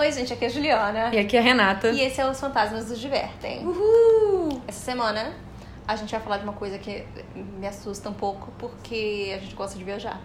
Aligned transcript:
Oi, 0.00 0.10
gente, 0.12 0.32
aqui 0.32 0.46
é 0.46 0.48
a 0.48 0.50
Juliana. 0.50 1.14
E 1.14 1.18
aqui 1.18 1.36
é 1.36 1.40
a 1.40 1.42
Renata. 1.42 1.90
E 1.90 2.00
esse 2.00 2.18
é 2.22 2.26
Os 2.26 2.40
Fantasmas 2.40 2.88
Nos 2.88 2.98
Divertem. 2.98 3.66
Uhul! 3.66 4.62
Essa 4.66 4.80
semana 4.80 5.34
a 5.86 5.94
gente 5.94 6.10
vai 6.10 6.20
falar 6.20 6.38
de 6.38 6.44
uma 6.44 6.54
coisa 6.54 6.78
que 6.78 7.04
me 7.36 7.66
assusta 7.66 8.08
um 8.08 8.14
pouco, 8.14 8.50
porque 8.58 9.30
a 9.36 9.38
gente 9.38 9.54
gosta 9.54 9.76
de 9.76 9.84
viajar. 9.84 10.18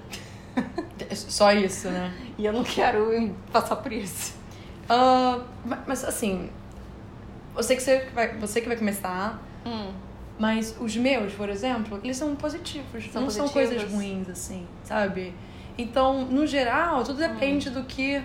Só 1.14 1.52
isso, 1.52 1.90
né? 1.90 2.14
E 2.38 2.46
eu 2.46 2.54
não 2.54 2.64
quero 2.64 3.36
passar 3.52 3.76
por 3.76 3.92
isso. 3.92 4.36
Uh, 4.90 5.44
mas 5.86 6.06
assim, 6.06 6.50
eu 7.54 7.62
sei 7.62 7.76
que 7.76 7.84
você 7.84 8.08
vai, 8.14 8.30
você 8.38 8.62
que 8.62 8.70
vai 8.70 8.78
começar, 8.78 9.44
Hum. 9.66 9.92
mas 10.40 10.78
os 10.80 10.96
meus, 10.96 11.34
por 11.34 11.50
exemplo, 11.50 12.00
eles 12.02 12.16
são 12.16 12.34
positivos. 12.34 13.12
São 13.12 13.24
não 13.24 13.30
são 13.30 13.50
positivos? 13.50 13.84
coisas 13.84 13.92
ruins, 13.92 14.30
assim, 14.30 14.66
sabe? 14.86 15.34
Então, 15.78 16.24
no 16.24 16.48
geral, 16.48 17.04
tudo 17.04 17.20
depende 17.20 17.70
do 17.70 17.84
que 17.84 18.24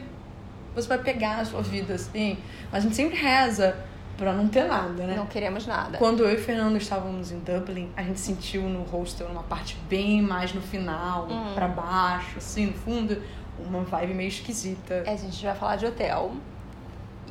você 0.74 0.88
vai 0.88 0.98
pegar 0.98 1.37
na 1.38 1.45
sua 1.45 1.62
vida, 1.62 1.95
assim. 1.95 2.38
Mas 2.70 2.80
a 2.84 2.87
gente 2.87 2.97
sempre 2.97 3.16
reza 3.16 3.77
pra 4.16 4.33
não 4.33 4.48
ter 4.48 4.65
nada, 4.65 5.06
né? 5.06 5.15
Não 5.16 5.27
queremos 5.27 5.66
nada. 5.66 5.96
Quando 5.98 6.23
eu 6.24 6.30
e 6.33 6.34
o 6.37 6.38
Fernando 6.43 6.77
estávamos 6.77 7.33
em 7.33 7.38
Dublin, 7.38 7.91
a 7.96 8.02
gente 8.02 8.20
sentiu 8.20 8.62
no 8.62 8.83
hostel, 8.83 9.29
numa 9.29 9.43
parte 9.43 9.77
bem 9.88 10.20
mais 10.20 10.52
no 10.52 10.60
final, 10.60 11.27
Hum. 11.30 11.52
pra 11.55 11.66
baixo, 11.69 12.37
assim, 12.38 12.66
no 12.66 12.73
fundo, 12.74 13.23
uma 13.59 13.80
vibe 13.83 14.15
meio 14.15 14.29
esquisita. 14.29 15.05
A 15.06 15.16
gente 15.16 15.43
vai 15.45 15.55
falar 15.55 15.77
de 15.77 15.87
hotel. 15.87 16.33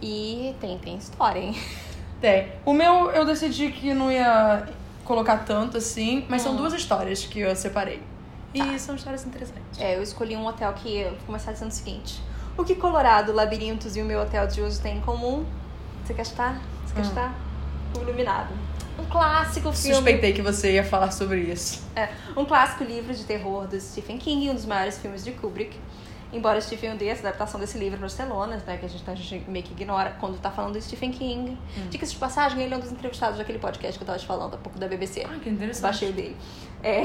E 0.02 0.56
tem, 0.60 0.78
tem 0.80 0.96
história, 0.98 1.40
hein? 1.40 1.56
Tem. 2.22 2.52
O 2.66 2.74
meu, 2.74 3.12
eu 3.12 3.26
decidi 3.26 3.72
que 3.72 3.94
não 3.94 4.12
ia 4.12 4.68
colocar 5.06 5.40
tanto 5.40 5.78
assim, 5.78 6.26
mas 6.30 6.42
são 6.42 6.54
Hum. 6.54 6.58
duas 6.58 6.74
histórias 6.74 7.26
que 7.26 7.40
eu 7.40 7.56
separei. 7.56 8.02
E 8.54 8.80
são 8.80 8.96
histórias 8.96 9.26
interessantes. 9.26 9.80
É, 9.80 9.96
eu 9.96 10.02
escolhi 10.02 10.36
um 10.36 10.46
hotel 10.46 10.74
que 10.74 10.98
eu 11.02 11.10
vou 11.12 11.20
começar 11.28 11.52
dizendo 11.52 11.70
o 11.70 11.74
seguinte: 11.74 12.20
O 12.60 12.66
que 12.66 12.76
Colorado, 12.76 13.32
Labirintos 13.32 13.96
e 13.96 14.02
o 14.02 14.06
meu 14.06 14.20
hotel 14.20 14.46
de 14.46 14.62
uso 14.62 14.82
têm 14.82 14.98
em 14.98 15.00
comum? 15.00 15.46
Você 16.04 16.14
quer 16.14 16.24
estar? 16.24 16.62
Você 16.86 16.94
quer 16.94 17.00
Hum. 17.00 17.08
estar? 17.08 17.34
O 17.98 18.02
Iluminado. 18.02 18.54
Um 19.00 19.06
clássico 19.06 19.72
filme. 19.72 19.96
Suspeitei 19.96 20.34
que 20.34 20.42
você 20.42 20.74
ia 20.74 20.84
falar 20.84 21.12
sobre 21.12 21.40
isso. 21.40 21.82
É, 21.96 22.10
um 22.36 22.44
clássico 22.44 22.84
livro 22.84 23.14
de 23.14 23.24
terror 23.24 23.66
do 23.66 23.80
Stephen 23.80 24.18
King, 24.18 24.50
um 24.50 24.56
dos 24.56 24.66
maiores 24.66 24.98
filmes 24.98 25.24
de 25.24 25.32
Kubrick. 25.32 25.80
Embora 26.32 26.62
Stephen 26.62 26.94
odeie 26.94 27.10
essa 27.10 27.28
adaptação 27.28 27.60
desse 27.60 27.78
livro 27.78 27.98
para 27.98 28.06
os 28.06 28.14
telonas, 28.14 28.64
né, 28.64 28.78
que 28.78 28.86
a 28.86 28.90
gente, 28.90 29.10
a 29.10 29.16
gente 29.16 29.50
meio 29.50 29.66
que 29.66 29.72
ignora 29.72 30.16
quando 30.20 30.40
tá 30.40 30.52
falando 30.52 30.74
do 30.74 30.82
Stephen 30.82 31.12
King. 31.12 31.58
Dicas 31.90 32.12
de 32.12 32.18
passagem, 32.18 32.62
ele 32.62 32.74
é 32.74 32.78
um 32.78 32.80
dos 32.80 32.92
entrevistados 32.92 33.38
daquele 33.38 33.58
podcast 33.58 33.98
que 33.98 34.04
eu 34.04 34.06
tava 34.06 34.20
te 34.20 34.28
falando 34.28 34.54
há 34.54 34.58
pouco 34.58 34.78
da 34.78 34.88
BBC. 34.88 35.26
Ah, 35.26 35.40
que 35.42 35.50
interessante. 35.50 35.82
Baixei 35.82 36.10
o 36.10 36.14
dele. 36.14 36.38
É, 36.84 37.04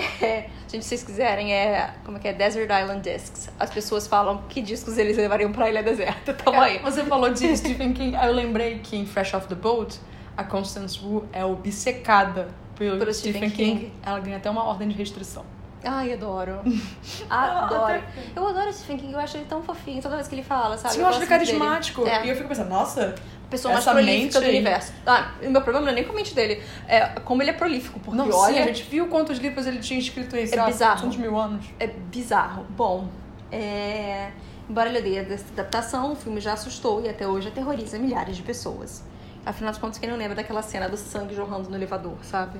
gente, 0.69 0.83
se 0.83 0.91
vocês 0.91 1.03
quiserem, 1.03 1.53
é. 1.53 1.95
Como 2.05 2.19
é 2.19 2.21
que 2.21 2.29
é? 2.29 2.33
Desert 2.33 2.71
Island 2.71 3.01
Discs. 3.01 3.51
As 3.59 3.71
pessoas 3.71 4.07
falam 4.07 4.43
que 4.49 4.61
discos 4.61 4.99
eles 4.99 5.17
levariam 5.17 5.53
pra 5.53 5.69
ilha 5.69 5.83
deserta. 5.83 6.33
Tamo 6.35 6.61
aí. 6.61 6.79
Você 6.79 7.03
falou 7.05 7.31
de 7.31 7.57
Stephen 7.57 7.93
King, 7.93 8.15
aí 8.17 8.29
eu 8.29 8.35
lembrei 8.35 8.79
que 8.79 8.97
em 8.97 9.07
Fresh 9.07 9.35
Off 9.35 9.49
the 9.49 9.55
Boat, 9.55 9.99
a 10.37 10.45
Constance 10.45 11.03
Wu 11.03 11.27
é 11.33 11.45
obcecada 11.45 12.49
pelo, 12.77 12.99
Pelo 12.99 13.15
Stephen, 13.15 13.49
Stephen 13.49 13.77
King. 13.79 13.93
Ela 14.05 14.21
ganha 14.21 14.37
até 14.37 14.51
uma 14.51 14.65
ordem 14.65 14.89
de 14.89 14.95
restrição. 14.95 15.45
Ai, 15.85 16.13
adoro. 16.13 16.61
Adoro. 17.29 18.03
Eu 18.35 18.49
adoro 18.49 18.73
Stephen 18.73 18.97
King, 18.99 19.13
eu 19.13 19.19
acho 19.21 19.37
ele 19.37 19.45
tão 19.47 19.63
fofinho 19.63 20.01
toda 20.01 20.17
vez 20.17 20.27
que 20.29 20.35
ele 20.35 20.43
fala, 20.43 20.77
sabe? 20.79 20.95
Sim, 20.95 21.01
eu 21.01 21.07
acho 21.07 21.19
gosto 21.19 21.33
ele 21.33 21.39
carismático. 21.39 22.07
É. 22.07 22.25
E 22.27 22.31
eu 22.31 22.37
fico 22.37 22.49
pensando, 22.49 22.71
nossa, 22.71 23.15
pessoa 23.51 23.75
mais 23.75 23.85
prolífica 23.85 24.41
do 24.41 24.47
aí. 24.47 24.51
universo. 24.57 24.93
Ah, 25.07 25.33
o 25.43 25.51
meu 25.51 25.61
problema 25.63 25.87
não 25.87 25.93
é 25.93 25.95
nem 25.97 26.05
com 26.05 26.13
a 26.13 26.15
mente 26.17 26.35
dele, 26.35 26.63
é 26.89 27.07
como 27.21 27.43
ele 27.43 27.51
é 27.51 27.53
prolífico, 27.53 28.01
porque 28.01 28.17
não, 28.17 28.31
olha, 28.31 28.55
sim, 28.55 28.61
a 28.61 28.67
gente 28.67 28.83
viu 28.85 29.07
quantos 29.09 29.39
livros 29.39 29.67
ele 29.67 29.79
tinha 29.79 29.99
escrito 29.99 30.31
sei 30.31 30.49
É 30.53 30.57
lá, 30.57 30.67
bizarro. 30.67 31.03
tantos 31.03 31.17
mil 31.17 31.39
anos. 31.39 31.67
é 31.79 31.87
bizarro. 31.87 32.67
Bom, 32.71 33.09
é... 33.53 34.31
embora 34.69 34.89
ele 34.89 34.99
odeie 34.99 35.19
essa 35.19 35.45
adaptação, 35.53 36.13
o 36.13 36.17
filme 36.17 36.41
já 36.41 36.55
assustou 36.55 37.03
e 37.05 37.09
até 37.09 37.27
hoje 37.27 37.49
aterroriza 37.49 37.99
milhares 37.99 38.37
de 38.37 38.43
pessoas. 38.43 39.05
Afinal 39.47 39.73
de 39.73 39.79
contas, 39.79 39.99
quem 39.99 40.09
não 40.09 40.17
lembra 40.17 40.35
daquela 40.37 40.63
cena 40.63 40.89
do 40.89 40.97
sangue 40.97 41.35
jorrando 41.35 41.69
no 41.69 41.77
elevador, 41.77 42.17
sabe? 42.23 42.59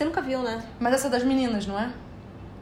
Você 0.00 0.06
nunca 0.06 0.22
viu, 0.22 0.40
né? 0.40 0.64
Mas 0.78 0.94
essa 0.94 1.08
é 1.08 1.10
das 1.10 1.22
meninas, 1.22 1.66
não 1.66 1.78
é? 1.78 1.92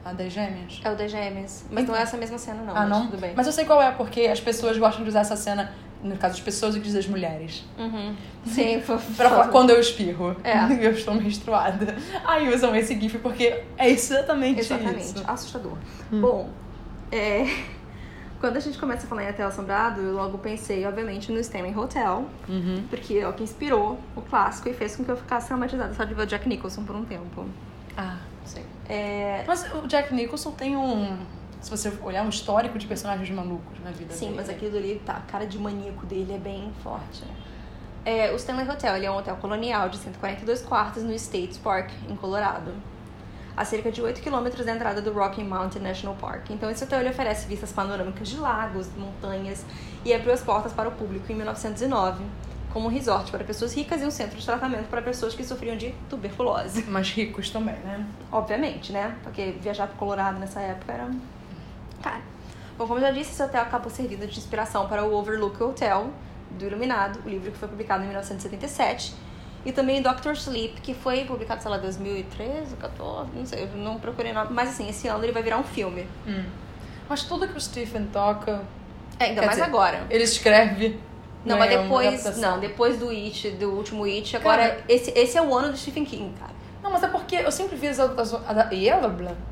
A 0.03 0.11
das 0.11 0.29
gêmeas? 0.33 0.81
É 0.83 0.91
o 0.91 0.95
das 0.97 1.09
gêmeas. 1.09 1.63
Mas 1.71 1.87
não 1.87 1.95
é 1.95 2.01
essa 2.01 2.17
mesma 2.17 2.37
cena, 2.37 2.63
não. 2.63 2.75
ah, 2.75 2.81
mas 2.81 2.89
não? 2.89 3.05
Tudo 3.05 3.17
bem. 3.17 3.31
Mas 3.33 3.47
eu 3.47 3.53
sei 3.53 3.63
qual 3.63 3.81
é, 3.81 3.89
porque 3.91 4.23
as 4.23 4.41
pessoas 4.41 4.77
gostam 4.77 5.03
de 5.03 5.09
usar 5.09 5.21
essa 5.21 5.37
cena, 5.37 5.71
no 6.03 6.17
caso 6.17 6.33
das 6.33 6.43
pessoas 6.43 6.75
e 6.75 6.79
das 6.81 7.07
mulheres. 7.07 7.63
Uhum. 7.77 8.13
Sim, 8.45 8.81
foi... 8.81 8.97
Pra 9.15 9.29
falar 9.29 9.47
quando 9.47 9.69
eu 9.69 9.79
espirro. 9.79 10.35
É. 10.43 10.57
eu 10.85 10.91
estou 10.91 11.13
menstruada. 11.15 11.95
Aí 12.25 12.53
usam 12.53 12.75
esse 12.75 12.99
gif 12.99 13.17
porque 13.19 13.63
é 13.77 13.89
exatamente, 13.89 14.59
Exatamente, 14.59 14.99
isso. 14.99 15.23
assustador. 15.25 15.77
Bom, 16.11 16.49
é, 17.09 17.45
quando 18.39 18.57
a 18.57 18.59
gente 18.59 18.77
começa 18.77 19.05
a 19.05 19.09
falar 19.09 19.23
em 19.25 19.29
Hotel 19.29 19.47
Assombrado, 19.47 20.01
eu 20.01 20.13
logo 20.15 20.37
pensei, 20.37 20.85
obviamente, 20.85 21.31
no 21.31 21.39
Stanley 21.39 21.75
Hotel, 21.75 22.25
Uhum. 22.47 22.83
porque 22.89 23.15
é 23.15 23.27
o 23.27 23.33
que 23.33 23.43
inspirou 23.43 23.99
o 24.15 24.21
clássico 24.21 24.69
e 24.69 24.73
fez 24.73 24.95
com 24.95 25.03
que 25.03 25.11
eu 25.11 25.17
ficasse 25.17 25.47
traumatizada 25.47 25.93
só 25.93 26.03
de 26.03 26.13
ver 26.13 26.23
o 26.23 26.25
Jack 26.25 26.47
Nicholson 26.47 26.83
por 26.83 26.95
um 26.95 27.03
tempo. 27.05 27.45
Ah, 27.97 28.17
sim. 28.45 28.63
É, 28.87 29.43
Mas 29.47 29.65
o 29.73 29.87
Jack 29.87 30.13
Nicholson 30.13 30.51
tem 30.51 30.75
um. 30.77 31.17
Se 31.61 31.69
você 31.69 31.91
olhar 32.01 32.23
um 32.23 32.29
histórico 32.29 32.79
de 32.79 32.87
personagens 32.87 33.29
malucos 33.29 33.77
na 33.83 33.91
vida 33.91 34.13
sim, 34.13 34.27
dele. 34.27 34.37
mas 34.37 34.49
aquilo 34.49 34.77
ali, 34.77 35.01
tá, 35.05 35.13
a 35.17 35.21
cara 35.31 35.45
de 35.45 35.57
maníaco 35.59 36.05
dele 36.05 36.33
é 36.33 36.37
bem 36.37 36.71
forte. 36.81 37.23
É, 38.05 38.31
o 38.31 38.37
Stanley 38.37 38.69
Hotel 38.69 38.95
ele 38.95 39.05
é 39.05 39.11
um 39.11 39.17
hotel 39.17 39.35
colonial 39.35 39.89
de 39.89 39.97
142 39.97 40.61
quartos 40.61 41.03
no 41.03 41.13
States 41.13 41.57
Park, 41.57 41.91
em 42.09 42.15
Colorado. 42.15 42.71
A 43.59 43.65
cerca 43.65 43.91
de 43.91 44.01
8 44.01 44.21
quilômetros 44.21 44.65
da 44.65 44.71
entrada 44.71 45.01
do 45.01 45.11
Rocky 45.11 45.43
Mountain 45.43 45.81
National 45.81 46.15
Park. 46.15 46.49
Então, 46.49 46.71
esse 46.71 46.81
hotel 46.81 47.05
oferece 47.09 47.45
vistas 47.45 47.73
panorâmicas 47.73 48.29
de 48.29 48.37
lagos, 48.37 48.87
montanhas 48.97 49.65
e 50.05 50.13
abriu 50.13 50.31
as 50.31 50.39
portas 50.39 50.71
para 50.71 50.87
o 50.87 50.93
público 50.93 51.29
em 51.29 51.35
1909 51.35 52.23
como 52.71 52.87
um 52.87 52.89
resort 52.89 53.29
para 53.29 53.43
pessoas 53.43 53.73
ricas 53.73 54.01
e 54.01 54.05
um 54.05 54.11
centro 54.11 54.37
de 54.37 54.45
tratamento 54.45 54.87
para 54.87 55.01
pessoas 55.01 55.35
que 55.35 55.43
sofriam 55.43 55.75
de 55.75 55.93
tuberculose. 56.09 56.85
Mas 56.87 57.09
ricos 57.09 57.49
também, 57.49 57.75
né? 57.79 58.07
Obviamente, 58.31 58.93
né? 58.93 59.17
Porque 59.23 59.57
viajar 59.59 59.87
para 59.87 59.97
Colorado 59.97 60.39
nessa 60.39 60.61
época 60.61 60.93
era 60.93 61.11
caro. 62.01 62.21
Bom, 62.77 62.87
como 62.87 62.99
eu 62.99 63.01
já 63.01 63.11
disse, 63.11 63.31
esse 63.31 63.43
hotel 63.43 63.63
acabou 63.63 63.91
servindo 63.91 64.25
de 64.25 64.39
inspiração 64.39 64.87
para 64.87 65.03
o 65.03 65.13
Overlook 65.13 65.61
Hotel, 65.61 66.11
do 66.51 66.65
Iluminado, 66.65 67.19
o 67.25 67.29
livro 67.29 67.51
que 67.51 67.57
foi 67.57 67.67
publicado 67.67 68.03
em 68.03 68.07
1977. 68.07 69.27
E 69.65 69.71
também 69.71 70.01
Doctor 70.01 70.33
Sleep, 70.33 70.79
que 70.81 70.93
foi 70.93 71.25
publicado, 71.25 71.61
sei 71.61 71.69
lá, 71.71 71.77
2013, 71.77 72.75
14, 72.77 73.29
não 73.35 73.45
sei, 73.45 73.63
eu 73.63 73.67
não 73.77 73.99
procurei 73.99 74.31
nome. 74.31 74.47
Mas 74.51 74.69
assim, 74.69 74.87
esse 74.89 75.07
ano 75.07 75.23
ele 75.23 75.33
vai 75.33 75.43
virar 75.43 75.57
um 75.57 75.63
filme. 75.63 76.07
Hum. 76.25 76.43
Mas 77.09 77.23
tudo 77.23 77.47
que 77.47 77.57
o 77.57 77.61
Stephen 77.61 78.05
toca, 78.13 78.61
É, 79.19 79.25
ainda 79.25 79.41
mais 79.41 79.51
dizer, 79.57 79.63
agora. 79.63 80.05
ele 80.09 80.23
escreve. 80.23 80.99
Não, 81.45 81.55
é 81.55 81.59
mas 81.59 81.73
uma 81.73 81.81
depois. 81.83 82.37
Não, 82.37 82.59
depois 82.59 82.97
do 82.99 83.09
It, 83.09 83.51
do 83.51 83.71
último 83.71 84.03
It, 84.05 84.35
agora. 84.37 84.69
Cara- 84.69 84.83
esse, 84.87 85.11
esse 85.11 85.37
é 85.37 85.41
o 85.41 85.53
ano 85.55 85.71
do 85.71 85.77
Stephen 85.77 86.05
King, 86.05 86.33
cara. 86.39 86.51
Não, 86.81 86.91
mas 86.91 87.03
é 87.03 87.07
porque 87.07 87.35
eu 87.35 87.51
sempre 87.51 87.75
vi 87.75 87.87
as 87.87 87.99
adaptações, 87.99 88.43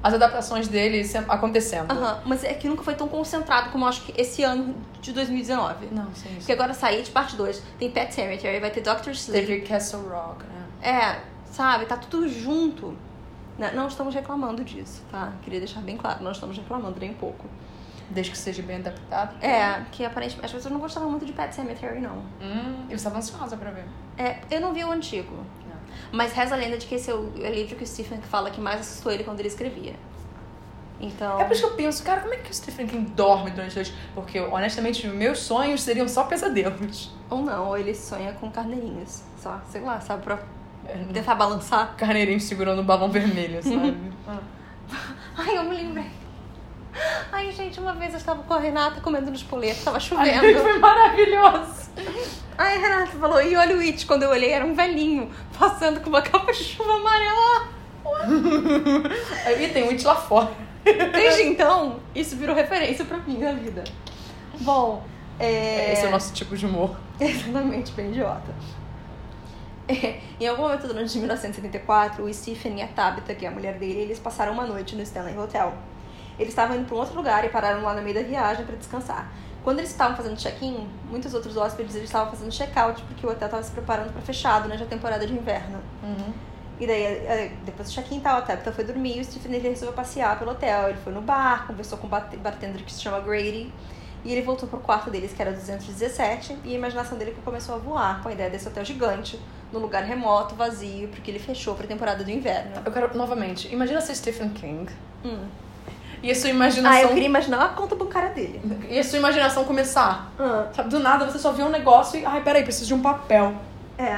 as 0.01 0.13
adaptações 0.13 0.67
dele 0.67 1.01
acontecendo. 1.27 1.91
Aham, 1.91 2.21
mas 2.25 2.43
é 2.43 2.53
que 2.53 2.67
nunca 2.67 2.83
foi 2.83 2.95
tão 2.95 3.07
concentrado 3.07 3.69
como 3.69 3.83
eu 3.83 3.89
acho 3.89 4.03
que 4.03 4.19
esse 4.19 4.43
ano 4.43 4.75
de 5.01 5.11
2019. 5.11 5.87
Não, 5.91 6.13
sim, 6.15 6.35
Porque 6.37 6.51
agora 6.51 6.73
sair 6.73 7.03
de 7.03 7.11
parte 7.11 7.35
2, 7.35 7.61
tem 7.77 7.91
Pet 7.91 8.13
Cemetery, 8.13 8.59
vai 8.59 8.71
ter 8.71 8.81
Doctor 8.81 9.11
Sleep. 9.11 9.45
Teve 9.45 9.61
Castle 9.61 10.07
Rock, 10.07 10.45
né? 10.45 10.65
É, 10.81 11.21
sabe, 11.51 11.85
tá 11.85 11.97
tudo 11.97 12.29
junto. 12.29 12.97
Não, 13.57 13.73
não 13.73 13.87
estamos 13.87 14.13
reclamando 14.13 14.63
disso, 14.63 15.03
tá? 15.11 15.33
Queria 15.41 15.59
deixar 15.59 15.81
bem 15.81 15.97
claro, 15.97 16.23
não 16.23 16.31
estamos 16.31 16.57
reclamando 16.57 16.99
nem 16.99 17.11
um 17.11 17.15
pouco. 17.15 17.45
Desde 18.09 18.31
que 18.31 18.37
seja 18.37 18.63
bem 18.63 18.77
adaptado. 18.77 19.35
É, 19.43 19.83
que 19.91 20.05
aparentemente 20.05 20.45
as 20.45 20.51
pessoas 20.53 20.71
não 20.71 20.79
gostavam 20.79 21.09
muito 21.09 21.25
de 21.25 21.33
Pet 21.33 21.53
Cemetery, 21.53 21.99
não. 21.99 22.19
Hum, 22.41 22.85
eu 22.89 22.95
estava 22.95 23.17
ansiosa 23.17 23.57
pra 23.57 23.69
ver. 23.71 23.83
É, 24.17 24.39
eu 24.49 24.61
não 24.61 24.73
vi 24.73 24.83
o 24.83 24.91
antigo. 24.91 25.43
Mas 26.11 26.33
reza 26.33 26.55
a 26.55 26.57
lenda 26.57 26.77
de 26.77 26.85
que 26.85 26.95
esse 26.95 27.09
é 27.11 27.13
o 27.13 27.31
é 27.41 27.49
o 27.49 27.53
livro 27.53 27.75
que 27.75 27.83
o 27.83 27.87
Stephen 27.87 28.19
fala 28.21 28.49
que 28.49 28.59
mais 28.61 28.81
assustou 28.81 29.11
ele 29.11 29.23
quando 29.23 29.39
ele 29.39 29.49
escrevia. 29.49 29.93
Então. 30.99 31.39
É 31.39 31.43
por 31.43 31.53
isso 31.53 31.61
que 31.61 31.69
eu 31.73 31.75
penso, 31.75 32.03
cara, 32.03 32.21
como 32.21 32.33
é 32.33 32.37
que 32.37 32.49
o 32.49 32.53
Stephen 32.53 32.87
King 32.87 33.11
dorme 33.11 33.51
durante 33.51 33.73
a 33.73 33.75
noite? 33.75 33.93
Porque, 34.15 34.39
honestamente, 34.39 35.05
meus 35.07 35.39
sonhos 35.39 35.81
seriam 35.83 36.07
só 36.07 36.23
pesadelos. 36.23 37.11
Ou 37.29 37.41
não, 37.43 37.67
ou 37.67 37.77
ele 37.77 37.93
sonha 37.93 38.33
com 38.33 38.49
carneirinhos. 38.49 39.21
Só, 39.39 39.61
sei 39.69 39.81
lá, 39.81 39.99
sabe, 40.01 40.23
pra 40.23 40.39
É, 40.87 40.97
tentar 41.13 41.35
balançar. 41.35 41.95
Carneirinho 41.97 42.39
segurando 42.39 42.81
um 42.81 42.85
balão 42.85 43.11
vermelho, 43.11 43.61
sabe? 43.61 43.95
Ah. 44.27 44.39
Ai, 45.37 45.57
eu 45.57 45.63
me 45.65 45.75
lembrei. 45.75 46.09
Ai, 47.31 47.51
gente, 47.51 47.79
uma 47.79 47.93
vez 47.93 48.13
eu 48.13 48.19
estava 48.19 48.41
com 48.43 48.53
a 48.53 48.59
Renata 48.59 49.01
comendo 49.01 49.31
nos 49.31 49.43
poletos, 49.43 49.83
tava 49.83 49.97
Ai, 49.97 50.01
chovendo. 50.01 50.41
foi 50.61 50.79
maravilhoso. 50.79 51.89
Aí 52.57 52.77
a 52.77 52.79
Renata 52.79 53.11
falou, 53.17 53.41
e 53.41 53.55
olha 53.55 53.77
o 53.77 53.79
It, 53.79 54.05
quando 54.05 54.23
eu 54.23 54.29
olhei, 54.29 54.51
era 54.51 54.65
um 54.65 54.73
velhinho 54.73 55.31
passando 55.57 55.99
com 56.01 56.09
uma 56.09 56.21
capa 56.23 56.51
de 56.51 56.63
chuva 56.63 56.93
amarela. 56.93 57.67
Aí 59.45 59.69
tem 59.69 59.83
um 59.83 59.89
it 59.89 60.05
lá 60.05 60.15
fora. 60.15 60.51
Desde 60.83 61.43
então, 61.43 61.99
isso 62.15 62.35
virou 62.35 62.55
referência 62.55 63.03
pra 63.03 63.17
mim 63.17 63.37
na 63.39 63.51
vida. 63.51 63.83
Bom, 64.61 65.03
é... 65.39 65.93
Esse 65.93 66.05
é 66.05 66.07
o 66.07 66.11
nosso 66.11 66.33
tipo 66.33 66.55
de 66.55 66.65
humor. 66.65 66.95
Exatamente, 67.19 67.91
bem 67.91 68.09
idiota. 68.09 68.53
É, 69.87 70.19
em 70.39 70.47
algum 70.47 70.63
momento 70.63 70.85
durante 70.85 71.17
1974, 71.17 72.23
o 72.23 72.33
Stephen 72.33 72.79
e 72.79 72.81
a 72.81 72.87
Tabitha, 72.87 73.33
que 73.33 73.45
é 73.45 73.49
a 73.49 73.51
mulher 73.51 73.77
dele, 73.77 73.99
eles 73.99 74.19
passaram 74.19 74.51
uma 74.51 74.65
noite 74.65 74.95
no 74.95 75.01
Stanley 75.01 75.37
Hotel. 75.37 75.73
Eles 76.37 76.49
estavam 76.49 76.75
indo 76.77 76.85
para 76.85 76.95
um 76.95 76.99
outro 76.99 77.15
lugar 77.15 77.43
e 77.45 77.49
pararam 77.49 77.83
lá 77.83 77.93
no 77.93 78.01
meio 78.01 78.15
da 78.15 78.21
viagem 78.21 78.65
para 78.65 78.75
descansar. 78.75 79.31
Quando 79.63 79.79
eles 79.79 79.91
estavam 79.91 80.15
fazendo 80.15 80.37
check-in, 80.37 80.87
muitos 81.09 81.33
outros 81.33 81.57
hóspedes 81.57 81.95
eles 81.95 82.07
estavam 82.07 82.31
fazendo 82.31 82.51
check-out, 82.51 83.01
porque 83.03 83.25
o 83.25 83.29
hotel 83.29 83.47
estava 83.47 83.63
se 83.63 83.71
preparando 83.71 84.13
para 84.13 84.21
fechado, 84.21 84.69
né, 84.69 84.77
já 84.77 84.85
temporada 84.85 85.27
de 85.27 85.33
inverno. 85.33 85.79
Uhum. 86.03 86.33
E 86.79 86.85
daí, 86.85 87.03
é, 87.03 87.51
depois 87.65 87.89
do 87.89 87.93
check-in 87.93 88.19
tal, 88.19 88.37
a 88.37 88.41
Tabitha 88.41 88.71
foi 88.71 88.83
dormir 88.83 89.17
e 89.17 89.21
o 89.21 89.25
Stephen 89.25 89.53
ele 89.53 89.69
resolveu 89.69 89.93
passear 89.93 90.37
pelo 90.37 90.51
hotel. 90.51 90.89
Ele 90.89 90.97
foi 91.03 91.11
no 91.11 91.21
bar, 91.21 91.65
conversou 91.65 91.97
com 91.97 92.05
um 92.05 92.09
bartender 92.09 92.83
que 92.83 92.93
se 92.93 93.01
chama 93.01 93.19
Grady. 93.19 93.73
E 94.23 94.31
ele 94.31 94.41
voltou 94.41 94.67
pro 94.67 94.79
quarto 94.79 95.09
deles, 95.09 95.33
que 95.33 95.41
era 95.41 95.51
217, 95.51 96.57
e 96.65 96.73
a 96.73 96.75
imaginação 96.75 97.17
dele 97.17 97.35
começou 97.45 97.75
a 97.75 97.77
voar 97.77 98.21
com 98.21 98.29
a 98.29 98.31
ideia 98.31 98.49
desse 98.49 98.67
hotel 98.67 98.83
gigante, 98.83 99.39
num 99.71 99.79
lugar 99.79 100.03
remoto, 100.03 100.55
vazio, 100.55 101.07
porque 101.09 101.31
ele 101.31 101.39
fechou 101.39 101.75
pra 101.75 101.87
temporada 101.87 102.23
do 102.23 102.31
inverno. 102.31 102.81
Eu 102.83 102.91
quero, 102.91 103.15
novamente, 103.17 103.71
imagina 103.71 104.01
ser 104.01 104.15
Stephen 104.15 104.49
King. 104.49 104.91
Hum. 105.23 105.47
E 106.23 106.31
a 106.31 106.35
sua 106.35 106.49
imaginação. 106.49 106.99
Ah, 106.99 107.01
eu 107.03 107.09
queria 107.09 107.25
imaginar 107.25 107.63
a 107.63 107.69
conta 107.69 107.95
bancária 107.95 108.29
dele. 108.29 108.59
E 108.89 108.97
a 108.97 109.03
sua 109.03 109.19
imaginação 109.19 109.63
começar. 109.63 110.31
Ah. 110.39 110.67
Sabe, 110.73 110.89
do 110.89 110.99
nada 110.99 111.25
você 111.25 111.37
só 111.37 111.51
vê 111.51 111.63
um 111.63 111.69
negócio 111.69 112.19
e. 112.19 112.25
Ai, 112.25 112.41
peraí, 112.41 112.63
preciso 112.63 112.87
de 112.87 112.93
um 112.93 113.01
papel. 113.01 113.53
É. 113.97 114.17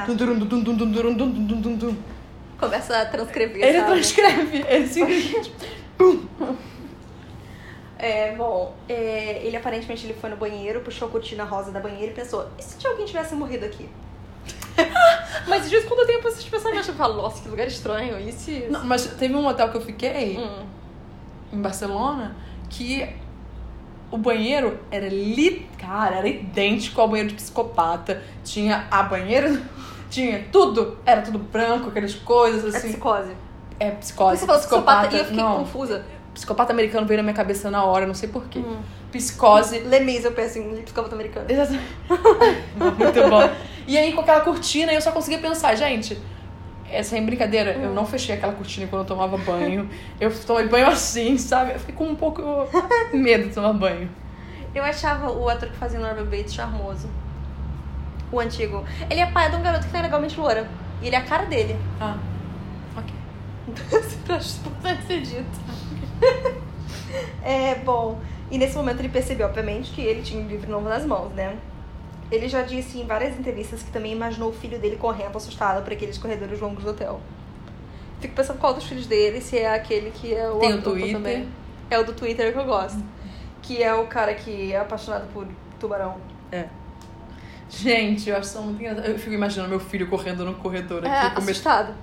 Começa 2.58 2.96
a 2.96 3.06
transcrever. 3.06 3.62
Ele 3.62 3.78
sabe? 3.78 3.92
transcreve. 3.92 4.64
É 4.66 4.76
ele 4.76 4.88
simplesmente. 4.88 5.52
É, 8.02 8.34
bom, 8.34 8.74
é, 8.88 9.42
ele 9.44 9.54
aparentemente 9.58 10.06
ele 10.06 10.14
foi 10.14 10.30
no 10.30 10.36
banheiro, 10.36 10.80
puxou 10.80 11.06
a 11.06 11.10
cortina 11.10 11.44
rosa 11.44 11.70
da 11.70 11.80
banheira 11.80 12.10
e 12.10 12.14
pensou: 12.14 12.48
e 12.58 12.62
se 12.62 12.86
alguém 12.86 13.04
tivesse 13.04 13.34
morrido 13.34 13.66
aqui? 13.66 13.90
mas 15.46 15.64
de 15.64 15.70
vez 15.70 15.84
em 15.84 15.86
quando 15.86 16.00
eu 16.00 16.06
tenho 16.06 16.28
esses 16.28 16.42
tipo 16.42 16.56
pensamentos, 16.56 16.88
eu 16.88 16.94
falo, 16.94 17.20
nossa, 17.20 17.42
que 17.42 17.48
lugar 17.48 17.66
estranho, 17.66 18.18
e 18.18 18.32
se... 18.32 18.66
Não, 18.70 18.84
mas 18.84 19.06
teve 19.06 19.34
um 19.34 19.46
hotel 19.46 19.70
que 19.70 19.76
eu 19.76 19.80
fiquei, 19.80 20.38
hum 20.38 20.66
em 21.52 21.60
Barcelona 21.60 22.36
que 22.68 23.08
o 24.10 24.18
banheiro 24.18 24.78
era 24.90 25.08
li... 25.08 25.68
cara, 25.78 26.16
era 26.16 26.28
idêntico 26.28 27.00
ao 27.00 27.08
banheiro 27.08 27.28
de 27.30 27.34
psicopata. 27.36 28.22
Tinha 28.44 28.86
a 28.90 29.02
banheira, 29.02 29.60
tinha 30.10 30.44
tudo, 30.50 30.98
era 31.06 31.22
tudo 31.22 31.38
branco, 31.38 31.88
aquelas 31.90 32.14
coisas 32.14 32.74
É 32.74 32.78
assim. 32.78 32.88
psicose. 32.88 33.32
É 33.78 33.90
psicose, 33.92 34.40
Você 34.40 34.46
falou 34.46 34.60
psicopata, 34.60 35.16
e 35.16 35.18
eu 35.20 35.24
fiquei 35.24 35.42
não. 35.42 35.58
confusa. 35.58 36.04
Psicopata 36.34 36.72
americano 36.72 37.06
veio 37.06 37.18
na 37.18 37.22
minha 37.22 37.34
cabeça 37.34 37.70
na 37.70 37.84
hora, 37.84 38.06
não 38.06 38.14
sei 38.14 38.28
porquê. 38.28 38.58
Hum. 38.60 38.78
Psicose. 39.10 39.80
Lemis, 39.80 40.24
eu 40.24 40.32
penso 40.32 40.58
em 40.58 40.82
psicopata 40.82 41.14
americano. 41.14 41.46
Exatamente. 41.48 41.84
Muito 42.78 43.28
bom. 43.28 43.50
E 43.86 43.98
aí, 43.98 44.12
com 44.12 44.20
aquela 44.20 44.40
cortina, 44.40 44.92
eu 44.92 45.00
só 45.00 45.10
conseguia 45.10 45.38
pensar, 45.40 45.74
gente, 45.74 46.16
é 46.90 47.20
brincadeira, 47.20 47.72
eu 47.72 47.94
não 47.94 48.04
fechei 48.04 48.34
aquela 48.34 48.52
cortina 48.52 48.86
quando 48.86 49.02
eu 49.02 49.06
tomava 49.06 49.36
banho. 49.38 49.88
Eu 50.20 50.32
tomei 50.44 50.68
banho 50.68 50.88
assim, 50.88 51.38
sabe? 51.38 51.72
Eu 51.72 51.78
fiquei 51.78 51.94
com 51.94 52.04
um 52.04 52.16
pouco 52.16 52.42
medo 53.12 53.48
de 53.48 53.54
tomar 53.54 53.72
banho. 53.72 54.10
Eu 54.74 54.84
achava 54.84 55.30
o 55.30 55.48
ator 55.48 55.68
que 55.68 55.76
fazia 55.76 55.98
o 55.98 56.02
Norman 56.02 56.24
Bates 56.24 56.54
charmoso. 56.54 57.08
O 58.30 58.38
antigo. 58.38 58.84
Ele 59.08 59.20
é 59.20 59.26
pai 59.26 59.50
de 59.50 59.56
um 59.56 59.62
garoto 59.62 59.88
que 59.88 59.96
é 59.96 60.02
legalmente 60.02 60.38
loura. 60.38 60.68
E 61.02 61.06
ele 61.06 61.16
é 61.16 61.18
a 61.18 61.24
cara 61.24 61.46
dele. 61.46 61.76
Ah, 62.00 62.16
ok. 62.96 63.14
Então 63.68 64.36
acho 64.36 64.58
importante 64.60 65.06
ser 65.06 65.20
dito. 65.22 65.60
é, 67.42 67.74
bom. 67.76 68.20
E 68.50 68.58
nesse 68.58 68.76
momento 68.76 69.00
ele 69.00 69.08
percebeu, 69.08 69.46
obviamente, 69.46 69.90
que 69.92 70.00
ele 70.00 70.22
tinha 70.22 70.42
um 70.42 70.46
livro 70.46 70.70
novo 70.70 70.88
nas 70.88 71.04
mãos, 71.04 71.32
né? 71.32 71.56
Ele 72.30 72.48
já 72.48 72.62
disse 72.62 72.98
em 72.98 73.06
várias 73.06 73.38
entrevistas 73.38 73.82
que 73.82 73.90
também 73.90 74.12
imaginou 74.12 74.50
o 74.50 74.52
filho 74.52 74.78
dele 74.78 74.96
correndo 74.96 75.36
assustado 75.36 75.82
por 75.82 75.92
aqueles 75.92 76.16
corredores 76.16 76.60
longos 76.60 76.84
do 76.84 76.90
hotel. 76.90 77.20
Fico 78.20 78.34
pensando 78.34 78.58
qual 78.58 78.72
dos 78.74 78.84
filhos 78.84 79.06
dele, 79.06 79.40
se 79.40 79.58
é 79.58 79.74
aquele 79.74 80.10
que 80.10 80.32
é 80.34 80.48
o 80.48 80.58
Tem 80.58 80.74
o 80.74 80.82
Twitter. 80.82 81.12
também. 81.14 81.48
É 81.90 81.98
o 81.98 82.04
do 82.04 82.12
Twitter 82.12 82.52
que 82.52 82.58
eu 82.58 82.64
gosto. 82.64 83.02
Que 83.62 83.82
é 83.82 83.92
o 83.94 84.06
cara 84.06 84.34
que 84.34 84.72
é 84.72 84.78
apaixonado 84.78 85.26
por 85.32 85.46
tubarão. 85.80 86.16
É. 86.52 86.66
Gente, 87.68 88.28
eu 88.28 88.36
acho 88.36 88.60
muito 88.62 88.80
engraçado. 88.80 89.06
Eu 89.06 89.18
fico 89.18 89.32
imaginando 89.32 89.70
meu 89.70 89.80
filho 89.80 90.08
correndo 90.08 90.44
no 90.44 90.54
corredor 90.54 91.04
É, 91.04 91.08
aqui. 91.08 91.34
com 91.36 91.40
medo- 91.40 91.50
assustado. 91.50 91.94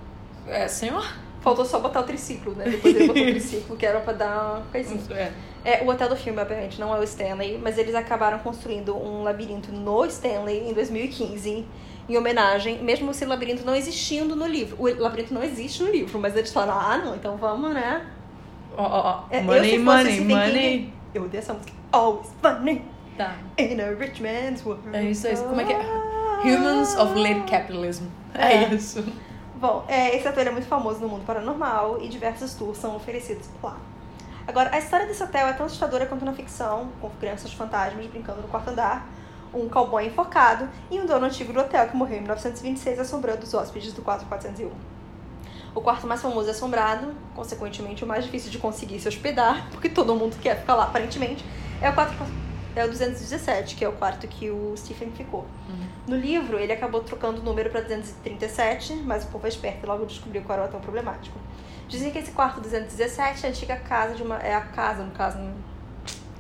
É, 0.48 0.68
senhor? 0.68 1.06
Faltou 1.42 1.66
só 1.66 1.80
botar 1.80 2.02
o 2.02 2.04
triciclo, 2.04 2.54
né? 2.54 2.66
Depois 2.70 2.96
ele 2.96 3.08
botou 3.08 3.24
o 3.24 3.26
triciclo, 3.32 3.76
que 3.78 3.86
era 3.86 4.00
pra 4.00 4.14
dar 4.14 4.54
uma 4.58 4.62
coisinha. 4.72 5.00
É. 5.12 5.32
É, 5.70 5.84
o 5.84 5.90
hotel 5.90 6.08
do 6.08 6.16
filme, 6.16 6.40
obviamente, 6.42 6.80
não 6.80 6.96
é 6.96 7.00
o 7.00 7.04
Stanley, 7.04 7.58
mas 7.62 7.78
eles 7.78 7.94
acabaram 7.94 8.40
construindo 8.40 8.96
um 8.96 9.22
labirinto 9.22 9.70
no 9.70 10.06
Stanley 10.06 10.70
em 10.70 10.74
2015, 10.74 11.66
em 12.08 12.18
homenagem, 12.18 12.82
mesmo 12.82 13.14
se 13.14 13.26
o 13.26 13.28
labirinto 13.28 13.66
não 13.66 13.76
existindo 13.76 14.34
no 14.34 14.48
livro. 14.48 14.78
O 14.80 14.86
labirinto 15.02 15.34
não 15.34 15.44
existe 15.44 15.84
no 15.84 15.90
livro, 15.92 16.18
mas 16.20 16.38
eles 16.38 16.54
falaram, 16.54 16.80
ah, 16.80 16.98
não, 16.98 17.16
então 17.16 17.36
vamos, 17.36 17.74
né? 17.74 18.06
Ó, 18.78 18.82
ó, 18.82 19.02
ó. 19.10 19.24
É, 19.30 19.40
eu, 19.40 19.44
Money, 19.44 19.62
fosse 19.72 19.80
money, 19.80 20.20
money. 20.22 20.94
Eu 21.14 21.24
odeio 21.26 21.40
essa 21.40 21.54
música. 21.54 21.74
Always 21.92 22.28
funny 22.42 22.82
Tá. 23.18 23.36
in 23.58 23.82
a 23.82 23.90
rich 24.00 24.22
man's 24.22 24.66
world. 24.66 24.82
É 24.94 25.04
isso 25.04 25.28
aí. 25.28 25.36
Como 25.36 25.60
é 25.60 25.66
que 25.66 25.74
é? 25.74 25.82
Humans 26.46 26.96
of 26.96 27.14
Late 27.20 27.42
Capitalism. 27.52 28.06
É, 28.34 28.54
É. 28.54 28.74
isso. 28.74 29.04
Bom, 29.56 29.84
é, 29.90 30.16
esse 30.16 30.26
hotel 30.26 30.46
é 30.48 30.52
muito 30.52 30.68
famoso 30.68 31.02
no 31.02 31.10
mundo 31.10 31.26
paranormal 31.26 31.98
e 32.02 32.08
diversos 32.08 32.54
tours 32.54 32.78
são 32.78 32.96
oferecidos 32.96 33.50
lá. 33.62 33.76
Agora, 34.48 34.74
a 34.74 34.80
história 34.80 35.06
desse 35.06 35.22
hotel 35.22 35.46
é 35.46 35.52
tão 35.52 35.66
assustadora 35.66 36.06
quanto 36.06 36.24
na 36.24 36.32
ficção, 36.32 36.90
com 37.02 37.10
crianças 37.10 37.52
fantasmas 37.52 38.06
brincando 38.06 38.42
no 38.42 38.48
quarto 38.48 38.70
andar, 38.70 39.06
um 39.54 39.68
cowboy 39.68 40.08
enforcado 40.08 40.70
e 40.90 40.98
um 40.98 41.06
dono 41.06 41.26
antigo 41.26 41.52
do 41.52 41.60
hotel 41.60 41.86
que 41.90 41.98
morreu 41.98 42.20
em 42.20 42.22
1926 42.22 42.98
assombrando 43.00 43.44
os 43.44 43.54
hóspedes 43.54 43.92
do 43.92 44.02
4401. 44.02 44.72
O 45.76 45.82
quarto 45.82 46.08
mais 46.08 46.22
famoso 46.22 46.48
é 46.48 46.52
assombrado, 46.52 47.14
consequentemente 47.36 48.06
o 48.06 48.08
mais 48.08 48.24
difícil 48.24 48.50
de 48.50 48.58
conseguir 48.58 49.02
se 49.02 49.10
hospedar, 49.10 49.68
porque 49.70 49.90
todo 49.90 50.16
mundo 50.16 50.38
quer 50.42 50.62
ficar 50.62 50.76
lá 50.76 50.86
aparentemente, 50.86 51.44
é 51.82 51.90
o, 51.90 51.94
4, 51.94 52.16
é 52.74 52.86
o 52.86 52.88
217, 52.88 53.76
que 53.76 53.84
é 53.84 53.90
o 53.90 53.94
quarto 53.94 54.30
que 54.30 54.50
o 54.50 54.74
Stephen 54.78 55.12
ficou. 55.12 55.46
No 56.08 56.16
livro, 56.16 56.58
ele 56.58 56.72
acabou 56.72 57.02
trocando 57.02 57.42
o 57.42 57.44
número 57.44 57.70
para 57.70 57.82
237, 57.82 58.96
mas 59.06 59.26
o 59.26 59.28
povo 59.28 59.46
é 59.46 59.50
esperto 59.50 59.84
e 59.84 59.86
logo 59.86 60.06
descobriu 60.06 60.42
qual 60.44 60.58
era 60.58 60.66
o 60.66 60.70
hotel 60.70 60.80
problemático. 60.80 61.38
Dizem 61.88 62.12
que 62.12 62.20
esse 62.20 62.32
quarto 62.32 62.60
217 62.60 63.46
é 63.46 63.48
a 63.48 63.50
antiga 63.50 63.76
casa 63.78 64.14
de 64.14 64.24
uma. 64.24 64.38
É 64.38 64.54
a 64.54 64.62
casa, 64.62 65.04
no 65.04 65.12
caso. 65.12 65.38
Não, 65.38 65.54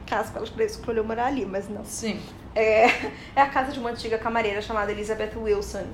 casa 0.05 0.31
que 0.31 0.38
ela 0.38 0.65
escolheu 0.65 1.03
morar 1.03 1.27
ali, 1.27 1.45
mas 1.45 1.69
não. 1.69 1.83
Sim. 1.83 2.19
É, 2.55 2.88
é 3.35 3.41
a 3.41 3.47
casa 3.47 3.71
de 3.71 3.79
uma 3.79 3.91
antiga 3.91 4.17
camareira 4.17 4.61
chamada 4.61 4.91
Elizabeth 4.91 5.38
Wilson. 5.38 5.85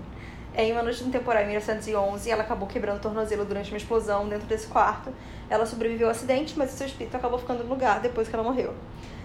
É, 0.56 0.66
em 0.66 0.72
uma 0.72 0.84
noite 0.84 1.00
de 1.00 1.10
um 1.10 1.12
temporal 1.12 1.42
em 1.42 1.48
1911, 1.48 2.30
ela 2.30 2.44
acabou 2.44 2.68
quebrando 2.68 2.98
o 2.98 3.02
tornozelo 3.02 3.44
durante 3.44 3.72
uma 3.72 3.78
explosão 3.78 4.30
dentro 4.30 4.48
desse 4.48 4.68
quarto. 4.68 5.12
Ela 5.50 5.66
sobreviveu 5.66 6.08
ao 6.08 6.12
acidente, 6.12 6.54
mas 6.58 6.74
o 6.74 6.78
seu 6.78 6.86
espírito 6.86 7.18
acabou 7.18 7.40
ficando 7.40 7.64
no 7.64 7.70
lugar 7.70 8.00
depois 8.00 8.28
que 8.28 8.36
ela 8.36 8.44
morreu. 8.44 8.74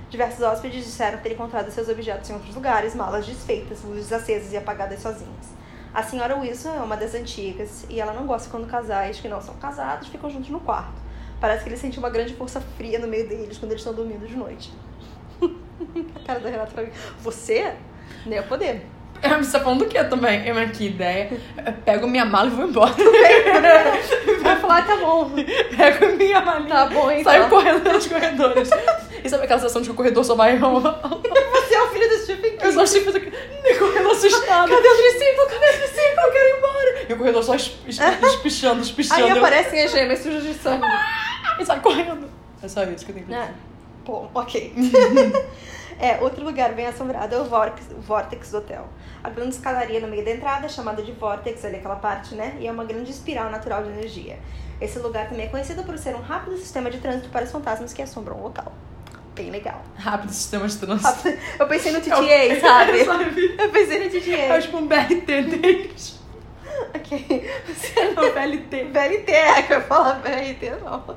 Diversos 0.09 0.43
hóspedes 0.43 0.87
disseram 0.87 1.19
ter 1.19 1.33
encontrado 1.33 1.71
seus 1.71 1.89
objetos 1.89 2.31
em 2.31 2.33
outros 2.33 2.55
lugares, 2.55 2.95
malas 2.95 3.27
desfeitas, 3.27 3.83
luzes 3.83 4.11
acesas 4.11 4.53
e 4.53 4.57
apagadas 4.57 5.01
sozinhas. 5.01 5.53
A 5.99 6.03
senhora 6.05 6.37
Wilson 6.37 6.77
é 6.77 6.81
uma 6.81 6.97
das 6.97 7.13
antigas 7.13 7.85
e 7.91 8.01
ela 8.01 8.13
não 8.13 8.25
gosta 8.25 8.49
quando 8.49 8.69
casais 8.69 9.19
que 9.19 9.27
não 9.27 9.41
são 9.41 9.57
casados 9.57 10.07
ficam 10.07 10.31
juntos 10.31 10.49
no 10.49 10.61
quarto. 10.61 10.95
Parece 11.41 11.65
que 11.65 11.71
ele 11.71 11.77
sente 11.77 11.99
uma 11.99 12.09
grande 12.09 12.35
força 12.35 12.61
fria 12.77 13.01
no 13.01 13.09
meio 13.09 13.29
deles 13.29 13.59
quando 13.59 13.73
eles 13.73 13.81
estão 13.81 13.93
dormindo 13.93 14.25
de 14.25 14.37
noite. 14.37 14.73
A 15.43 16.21
cara 16.25 16.39
da 16.39 16.51
Renata 16.51 16.71
pra 16.71 16.85
mim. 16.85 16.91
Você? 17.19 17.73
Nem 18.25 18.39
a 18.39 18.45
poder. 18.45 18.87
Você 19.41 19.51
tá 19.51 19.59
falando 19.59 19.81
do 19.81 19.87
que 19.87 20.05
também? 20.05 20.47
Eu, 20.47 20.55
mas 20.55 20.71
que 20.71 20.87
ideia. 20.87 21.33
Eu 21.67 21.73
pego 21.85 22.07
minha 22.07 22.25
mala 22.25 22.47
e 22.47 22.51
vou 22.53 22.69
embora. 22.69 22.95
Vai 24.41 24.55
falar, 24.55 24.87
tá 24.87 24.97
bom. 24.99 25.33
Pego 25.77 26.17
minha 26.17 26.41
malinha. 26.41 26.69
Tá 26.69 26.87
bom, 26.87 27.11
então. 27.11 27.25
Saio 27.25 27.49
correndo 27.49 27.93
nos 27.93 28.07
corredores. 28.07 28.71
E 29.25 29.29
sabe 29.29 29.43
aquela 29.43 29.59
sensação 29.59 29.83
de 29.83 29.89
que 29.89 29.93
o 29.93 29.97
corredor 29.97 30.25
só 30.25 30.37
vai. 30.37 30.57
Eu 32.33 32.61
é 32.61 32.69
o 32.69 32.73
só 32.73 32.85
tipo 32.85 33.11
aqui, 33.11 33.31
correndo 33.79 34.11
assustado. 34.11 34.69
Cadê 34.71 34.89
o 34.89 34.97
triciclo? 34.97 35.47
Cadê 35.49 35.67
o 35.67 35.79
triciclo? 35.79 36.21
Eu 36.23 36.33
quero 36.33 36.49
ir 36.49 36.59
embora. 36.59 37.07
E 37.09 37.13
o 37.13 37.17
corredor 37.19 37.43
só 37.43 37.55
es- 37.55 37.77
es- 37.87 37.99
espichando, 38.23 38.83
espichando. 38.83 39.25
Aí 39.25 39.31
aparecem 39.39 39.83
as 39.83 39.91
gêmeas 39.91 40.19
sujas 40.21 40.43
de 40.43 40.55
sangue. 40.55 40.87
E 41.61 41.65
sai 41.65 41.81
correndo. 41.81 42.29
É 42.63 42.69
só 42.69 42.83
isso 42.85 43.05
que 43.05 43.11
eu 43.13 43.15
tenho 43.15 43.27
que 43.27 43.33
dizer. 43.33 43.45
É. 43.45 43.51
Bom, 44.05 44.31
ok. 44.35 44.73
é, 46.01 46.19
outro 46.21 46.45
lugar 46.45 46.73
bem 46.73 46.87
assombrado 46.87 47.35
é 47.35 47.41
o 47.41 47.45
Vortex, 47.45 47.87
o 47.91 48.01
Vortex 48.01 48.53
Hotel. 48.55 48.87
A 49.23 49.31
grande 49.31 49.55
escadaria 49.55 50.01
no 50.01 50.09
meio 50.09 50.25
da 50.25 50.31
entrada 50.31 50.67
é 50.67 50.69
chamada 50.69 51.03
de 51.03 51.13
Vortex, 51.13 51.65
ali 51.65 51.77
aquela 51.77 51.97
parte, 51.97 52.35
né? 52.35 52.57
E 52.61 52.67
é 52.67 52.73
uma 52.73 52.85
grande 52.85 53.11
espiral 53.11 53.51
natural 53.51 53.83
de 53.83 53.91
energia. 53.91 54.39
Esse 54.81 54.99
lugar 55.01 55.29
também 55.29 55.47
é 55.47 55.49
conhecido 55.49 55.83
por 55.83 55.99
ser 55.99 56.15
um 56.15 56.21
rápido 56.21 56.57
sistema 56.57 56.91
de 56.91 56.99
trânsito 56.99 57.29
para 57.31 57.45
os 57.45 57.51
fantasmas 57.51 57.93
que 57.93 58.01
assombram 58.01 58.37
o 58.39 58.43
local. 58.45 58.73
Bem 59.39 59.51
legal. 59.51 59.83
Rápido 59.97 60.33
sistema 60.33 60.67
de 60.69 60.77
trânsito. 60.77 61.09
Rápido- 61.09 61.39
Eu 61.59 61.67
pensei 61.67 61.93
no 61.93 61.99
É 61.99 62.01
TTA, 62.01 62.17
o- 62.57 62.61
sabe? 62.61 63.05
sabe? 63.05 63.57
Eu 63.59 63.69
pensei 63.71 63.99
no 63.99 64.05
É 64.05 64.09
TTA. 64.09 64.61
tipo 64.61 64.77
um 64.79 64.87
BRT 64.87 65.43
deles. 65.43 66.19
Ok. 66.95 67.51
É 67.97 68.21
o 68.21 68.33
VLT. 68.35 68.85
VLT, 68.85 69.33
é 69.33 69.63
que 69.63 69.73
eu 69.75 69.81
falo 69.83 70.21
VLT, 70.21 70.71
não. 70.85 71.17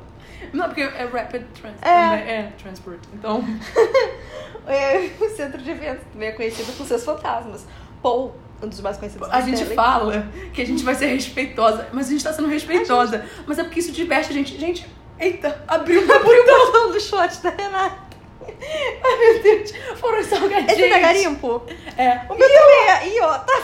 Não, 0.53 0.65
porque 0.65 0.81
é 0.81 1.05
Rapid 1.05 1.43
Transport. 1.53 1.85
É. 1.85 2.31
É, 2.39 2.51
Transport. 2.61 2.99
Então, 3.13 3.43
É, 4.67 5.09
o 5.19 5.29
centro 5.29 5.61
de 5.61 5.71
eventos 5.71 6.03
também 6.11 6.29
é 6.29 6.31
conhecido 6.33 6.71
por 6.73 6.85
seus 6.85 7.03
fantasmas. 7.03 7.65
Paul, 8.01 8.35
um 8.61 8.67
dos 8.67 8.79
mais 8.81 8.97
conhecidos 8.97 9.27
a 9.31 9.41
gente 9.41 9.55
Stanley. 9.55 9.75
fala 9.75 10.27
que 10.53 10.61
a 10.61 10.65
gente 10.65 10.83
vai 10.83 10.93
ser 10.95 11.07
respeitosa, 11.07 11.87
mas 11.93 12.07
a 12.07 12.11
gente 12.11 12.23
tá 12.23 12.31
sendo 12.33 12.47
respeitosa. 12.47 13.25
Mas 13.47 13.57
é 13.59 13.63
porque 13.63 13.79
isso 13.79 13.91
diverte 13.91 14.29
a 14.29 14.33
gente. 14.33 14.57
Gente, 14.59 14.85
eita, 15.19 15.63
abriu 15.67 16.05
Por 16.05 16.15
um 16.15 16.45
botão 16.45 16.91
do 16.91 16.99
shot 16.99 17.41
da 17.41 17.49
Renata. 17.49 18.10
Ai, 18.47 19.17
meu 19.17 19.43
Deus. 19.43 19.71
Foram 19.99 20.19
os 20.19 20.27
salgadinhos. 20.27 20.71
Esse 20.73 20.89
da 20.89 20.99
garimpo? 20.99 21.61
É. 21.97 22.21
O 22.29 22.35
meu 22.35 22.47
também 22.47 22.89
é. 22.89 23.07
Ih, 23.09 23.21
ó, 23.21 23.37
tá. 23.39 23.61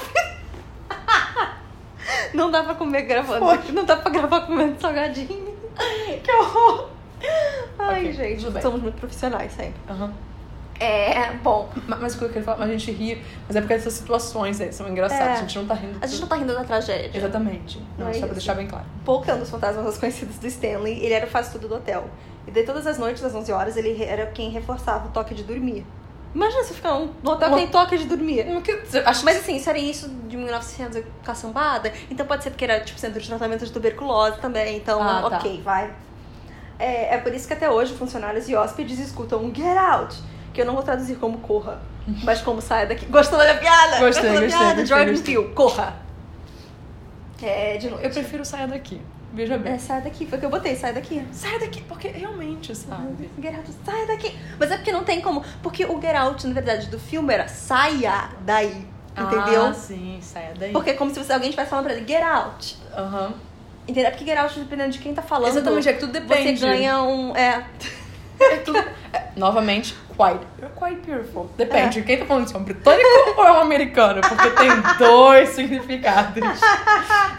Não 2.33 2.49
dá 2.51 2.63
pra 2.63 2.75
comer 2.75 3.01
gravando. 3.03 3.45
Foi. 3.45 3.71
Não 3.71 3.83
dá 3.85 3.97
pra 3.97 4.11
gravar 4.11 4.41
comendo 4.41 4.79
salgadinho. 4.79 5.55
Que 6.23 6.31
horror. 6.31 6.89
Ai, 7.79 8.01
Ok, 8.01 8.13
gente, 8.13 8.61
somos 8.61 8.81
muito 8.81 8.99
profissionais 8.99 9.51
sempre. 9.51 9.75
Aham. 9.89 10.13
É, 10.79 11.31
bom. 11.43 11.69
Ma- 11.87 11.95
Mas 11.97 12.13
o 12.13 12.19
que 12.19 12.23
eu 12.25 12.27
queria 12.29 12.43
falar, 12.43 12.63
a 12.65 12.67
gente 12.67 12.91
ri, 12.91 13.23
mas 13.47 13.55
é 13.55 13.61
porque 13.61 13.73
essas 13.73 13.93
situações 13.93 14.61
aí 14.61 14.71
são 14.71 14.87
engraçadas. 14.87 15.27
É. 15.27 15.31
A 15.31 15.35
gente 15.37 15.57
não 15.57 15.65
tá 15.65 15.73
rindo. 15.73 15.97
A 15.99 16.05
gente 16.07 16.21
não 16.21 16.27
tá 16.27 16.35
rindo 16.35 16.53
da 16.53 16.63
tragédia. 16.63 17.17
Exatamente. 17.17 17.79
Não, 17.97 18.05
Não 18.05 18.09
é 18.09 18.13
só 18.13 18.19
pra 18.19 18.27
isso. 18.27 18.35
deixar 18.35 18.53
bem 18.53 18.67
claro. 18.67 18.85
É 19.27 19.33
um 19.33 19.39
dos 19.39 19.49
fantasmas 19.49 19.83
mais 19.83 19.97
conhecidos 19.97 20.37
do 20.37 20.45
Stanley, 20.47 21.03
ele 21.03 21.13
era 21.13 21.25
o 21.25 21.29
faz 21.29 21.49
tudo 21.51 21.67
do 21.67 21.75
hotel. 21.75 22.07
E 22.47 22.51
daí 22.51 22.63
todas 22.63 22.87
as 22.87 22.97
noites, 22.97 23.23
às 23.23 23.35
11 23.35 23.51
horas, 23.51 23.75
ele 23.77 24.01
era 24.03 24.25
quem 24.27 24.49
reforçava 24.49 25.07
o 25.07 25.11
toque 25.11 25.35
de 25.35 25.43
dormir. 25.43 25.85
Imagina 26.33 26.63
você 26.63 26.73
ficar 26.73 26.91
num- 26.93 27.11
hotel 27.23 27.49
que 27.49 27.55
tem 27.55 27.67
toque 27.67 27.97
de 27.97 28.05
dormir. 28.05 28.45
Acho 29.05 29.25
Mas 29.25 29.37
assim, 29.37 29.55
isso 29.57 29.69
era 29.69 29.77
início 29.77 30.07
de 30.09 30.37
1900 30.37 31.03
caçambada, 31.23 31.91
então 32.11 32.25
pode 32.25 32.43
ser 32.43 32.51
porque 32.51 32.63
era 32.65 32.79
tipo 32.81 32.99
centro 32.99 33.19
de 33.19 33.27
tratamento 33.27 33.65
de 33.65 33.71
tuberculose 33.71 34.37
também, 34.39 34.77
então 34.77 35.01
Ah, 35.01 35.27
tá. 35.29 35.37
ok, 35.37 35.61
vai. 35.63 35.91
É, 36.79 37.15
é 37.15 37.17
por 37.17 37.33
isso 37.33 37.47
que 37.47 37.53
até 37.53 37.69
hoje 37.69 37.93
funcionários 37.95 38.47
e 38.47 38.55
hóspedes 38.55 38.99
escutam 38.99 39.39
um 39.43 39.53
get 39.53 39.75
out, 39.77 40.15
que 40.53 40.61
eu 40.61 40.65
não 40.65 40.73
vou 40.75 40.83
traduzir 40.83 41.15
como 41.15 41.39
corra, 41.39 41.81
mas 42.23 42.39
como 42.41 42.61
saia 42.61 42.85
daqui. 42.85 43.05
Gostou 43.07 43.37
da 43.39 43.45
minha 43.45 43.57
piada? 43.57 43.99
Gostei, 43.99 44.05
Gostou 44.07 44.23
da 44.23 44.41
gostei, 44.41 44.49
piada? 44.49 44.85
Jordan. 44.85 45.21
Peele, 45.23 45.47
corra. 45.55 45.95
É, 47.41 47.77
de 47.77 47.89
novo. 47.89 48.01
Eu 48.01 48.09
prefiro 48.09 48.43
sair 48.45 48.67
daqui. 48.67 49.01
Veja 49.37 49.57
bem. 49.57 49.73
É, 49.73 49.77
sai 49.77 50.01
daqui, 50.01 50.25
foi 50.25 50.37
o 50.37 50.41
que 50.41 50.45
eu 50.47 50.49
botei, 50.49 50.75
sai 50.75 50.91
daqui. 50.93 51.23
Sai 51.31 51.59
daqui, 51.59 51.81
porque 51.83 52.07
realmente, 52.07 52.75
sabe? 52.75 53.29
Get 53.39 53.55
out, 53.55 53.69
sai 53.85 54.07
daqui. 54.07 54.35
Mas 54.59 54.71
é 54.71 54.77
porque 54.77 54.91
não 54.91 55.03
tem 55.03 55.21
como. 55.21 55.43
Porque 55.61 55.85
o 55.85 56.01
get 56.01 56.15
out, 56.15 56.45
na 56.47 56.53
verdade, 56.55 56.87
do 56.87 56.97
filme 56.99 57.31
era 57.33 57.47
saia 57.47 58.29
daí. 58.41 58.85
Entendeu? 59.15 59.67
Ah, 59.67 59.73
sim, 59.73 60.17
saia 60.21 60.53
daí. 60.57 60.71
Porque 60.71 60.89
é 60.89 60.93
como 60.93 61.13
se 61.13 61.23
você- 61.23 61.33
alguém 61.33 61.49
estivesse 61.49 61.69
falando 61.69 61.85
pra 61.85 61.93
ele, 61.95 62.07
get 62.07 62.23
out. 62.23 62.75
Aham. 62.97 63.33
Entendeu? 63.87 64.07
É 64.07 64.11
porque 64.11 64.25
get 64.25 64.37
out, 64.39 64.59
dependendo 64.59 64.89
de 64.91 64.99
quem 64.99 65.13
tá 65.13 65.21
falando. 65.21 65.49
Exatamente, 65.49 65.87
é 65.87 65.93
que 65.93 65.99
tudo 65.99 66.11
depende. 66.13 66.59
Você 66.59 66.65
ganha 66.65 67.01
um. 67.03 67.35
É. 67.35 67.63
É 68.39 68.57
tudo- 68.57 68.77
é, 69.13 69.29
novamente, 69.35 69.95
quite. 70.15 70.41
You're 70.59 70.73
quite 70.75 71.01
beautiful. 71.09 71.49
Depende 71.57 72.01
de 72.01 72.03
quem 72.03 72.17
tá 72.19 72.25
falando 72.25 72.47
se 72.47 72.55
é 72.55 72.57
um 72.59 72.63
britânico 72.63 73.07
ou 73.37 73.45
é 73.45 73.51
um 73.53 73.61
americano. 73.61 74.21
Porque 74.21 74.49
tem 74.51 74.69
dois 74.99 75.49
significados. 75.49 76.43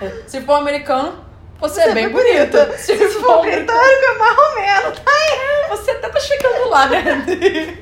É, 0.01 0.23
Se 0.27 0.41
for 0.41 0.55
um 0.55 0.57
americano, 0.63 1.28
você, 1.61 1.81
é 1.83 1.95
bem 1.95 2.09
bonita. 2.09 2.77
Se, 2.79 2.97
for 2.97 3.41
britânico, 3.41 3.73
é 3.75 4.61
menos, 4.61 4.99
tá 5.01 5.11
aí. 5.11 5.69
você 5.69 5.91
até 5.91 6.09
tá 6.09 6.21
chegando 6.21 6.69
lá, 6.69 6.87
né? 6.87 7.25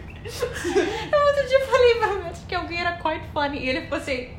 Eu 1.12 1.21
outro 1.21 1.47
dia 1.47 1.61
falei 1.66 1.95
pra 1.97 2.09
mim 2.09 2.26
que 2.49 2.54
alguém 2.54 2.80
era 2.80 2.92
quite 2.92 3.26
funny. 3.33 3.59
E 3.59 3.68
ele 3.68 3.83
ficou 3.83 3.99
assim. 3.99 4.30